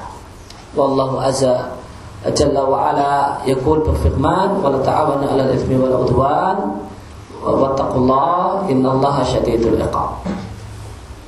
Wallahu 0.79 1.19
azza 1.19 1.82
jalla 2.31 2.63
wa 2.63 2.95
ala 2.95 3.43
yaqul 3.43 3.83
berfirman 3.83 4.63
wala 4.63 4.79
'alal 4.87 5.51
itsmi 5.51 5.75
wal 5.75 6.07
'udwan 6.07 6.87
wattaqullaha 7.43 8.71
innallaha 8.71 9.27
syadidul 9.27 9.75
iqab. 9.75 10.23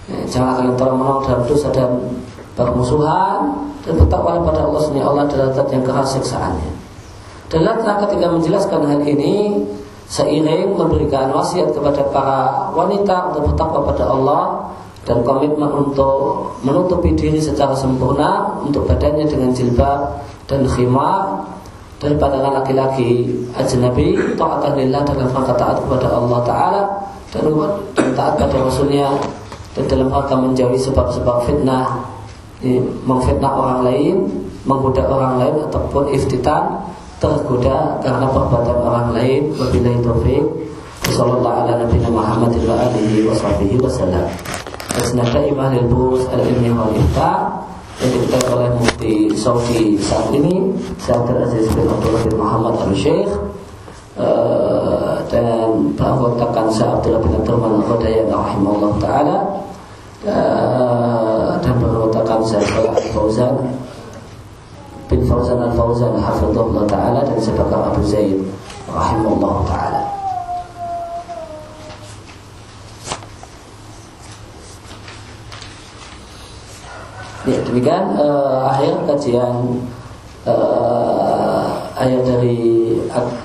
Ya, 0.06 0.20
jangan 0.30 0.62
kalian 0.62 0.76
tolong 0.78 0.98
menolong 1.00 1.24
dalam 1.26 1.42
dosa 1.48 1.68
dan 1.74 1.90
permusuhan 2.54 3.38
dan 3.82 3.94
bertakwalah 3.98 4.46
pada 4.46 4.60
Allah 4.68 4.80
Subhanahu 4.84 5.10
Allah 5.10 5.24
adalah 5.26 5.66
yang 5.72 5.84
keras 5.84 6.14
siksaannya. 6.14 6.70
Dan 7.50 7.60
Latna 7.66 7.98
ketika 8.06 8.26
menjelaskan 8.30 8.80
hal 8.84 9.00
ini 9.04 9.64
seiring 10.06 10.76
memberikan 10.76 11.32
wasiat 11.32 11.72
kepada 11.72 12.04
para 12.12 12.70
wanita 12.76 13.32
untuk 13.32 13.52
bertakwa 13.52 13.80
pada 13.88 14.04
Allah 14.06 14.42
dan 15.04 15.20
komitmen 15.20 15.68
untuk 15.68 16.52
menutupi 16.64 17.12
diri 17.12 17.40
secara 17.40 17.76
sempurna 17.76 18.60
untuk 18.64 18.88
badannya 18.88 19.28
dengan 19.28 19.52
jilbab 19.52 20.20
dan 20.44 20.60
khimar 20.68 21.44
dan 22.02 22.20
pandangan 22.20 22.60
laki-laki 22.60 23.32
ajnabi 23.56 24.36
taatan 24.36 24.76
lillah 24.76 25.00
dalam 25.08 25.28
rangka 25.32 25.54
taat 25.56 25.76
kepada 25.80 26.06
Allah 26.12 26.40
Ta'ala 26.44 26.82
dan, 27.32 27.44
taat 28.12 28.32
pada 28.36 28.56
Rasulnya 28.60 29.08
dan 29.72 29.84
dalam 29.88 30.12
rangka 30.12 30.36
menjauhi 30.36 30.78
sebab-sebab 30.78 31.48
fitnah 31.48 32.14
memfitnah 33.04 33.52
orang 33.52 33.80
lain 33.84 34.16
menggoda 34.64 35.04
orang 35.04 35.36
lain 35.40 35.56
ataupun 35.68 36.12
iftitan 36.16 36.80
tergoda 37.20 38.00
karena 38.00 38.26
perbuatan 38.28 38.76
orang 38.80 39.08
lain. 39.16 39.52
Wabillahi 39.56 39.98
taufik 40.04 40.44
sallallahu 41.12 41.68
ala 41.68 41.84
nabiyina 41.84 42.08
Muhammad 42.08 42.52
wa 42.64 42.80
alihi 42.80 43.28
wa 43.28 43.36
sahbihi 43.36 43.76
wasallam 43.76 44.24
Al-Bus 44.96 46.24
Al-Ilmi 46.32 46.72
wal 46.72 46.96
diketahui 48.12 48.50
oleh 48.52 48.70
Mufti 48.76 49.14
Saudi 49.32 49.96
saat 49.96 50.28
ini 50.34 50.72
Syekh 51.00 51.32
Aziz 51.40 51.66
bin 51.72 51.88
Abdullah 51.88 52.22
bin 52.28 52.36
Muhammad 52.36 52.74
Al-Syekh 52.84 53.30
uh, 54.20 55.20
dan 55.32 55.94
beranggotakan 55.96 56.68
Syekh 56.68 56.90
Abdullah 57.00 57.20
bin 57.24 57.32
Abdurrahman 57.40 57.72
Al-Qadayat 57.80 58.26
rahimahullah 58.28 58.92
taala 59.00 59.36
uh, 60.28 61.50
dan 61.64 61.74
beranggotakan 61.80 62.40
Syekh 62.44 62.68
Al-Fauzan 62.76 63.54
bin 65.08 65.20
Fauzan 65.28 65.60
al-Fauzan 65.60 66.16
hafizahullah 66.20 66.84
taala 66.88 67.20
dan 67.24 67.38
sebagainya 67.40 67.88
Abu 67.92 68.02
Zaid 68.04 68.38
rahimahullah 68.88 69.54
taala. 69.68 70.03
Ya, 77.44 77.60
demikian 77.60 78.16
uh, 78.16 78.72
akhir 78.72 79.04
kajian 79.04 79.76
uh, 80.48 81.68
ayat 81.92 82.24
dari 82.24 82.96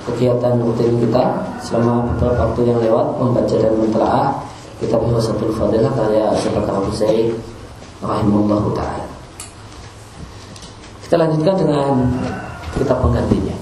kegiatan 0.08 0.56
rutin 0.56 1.04
kita 1.04 1.36
selama 1.60 2.08
beberapa 2.16 2.48
waktu 2.48 2.62
yang 2.64 2.80
lewat 2.80 3.08
membaca 3.20 3.56
dan 3.60 3.76
mentelaah 3.76 4.32
kitab 4.80 5.04
Hilasatul 5.04 5.52
Fadilah 5.52 5.92
karya 5.92 6.32
Syekh 6.40 6.64
Abu 6.64 6.92
Zaid 6.96 7.36
rahimahullah 8.00 8.64
taala. 8.72 9.06
Kita 11.04 11.16
lanjutkan 11.20 11.56
dengan 11.60 11.94
kitab 12.80 13.04
penggantinya. 13.04 13.56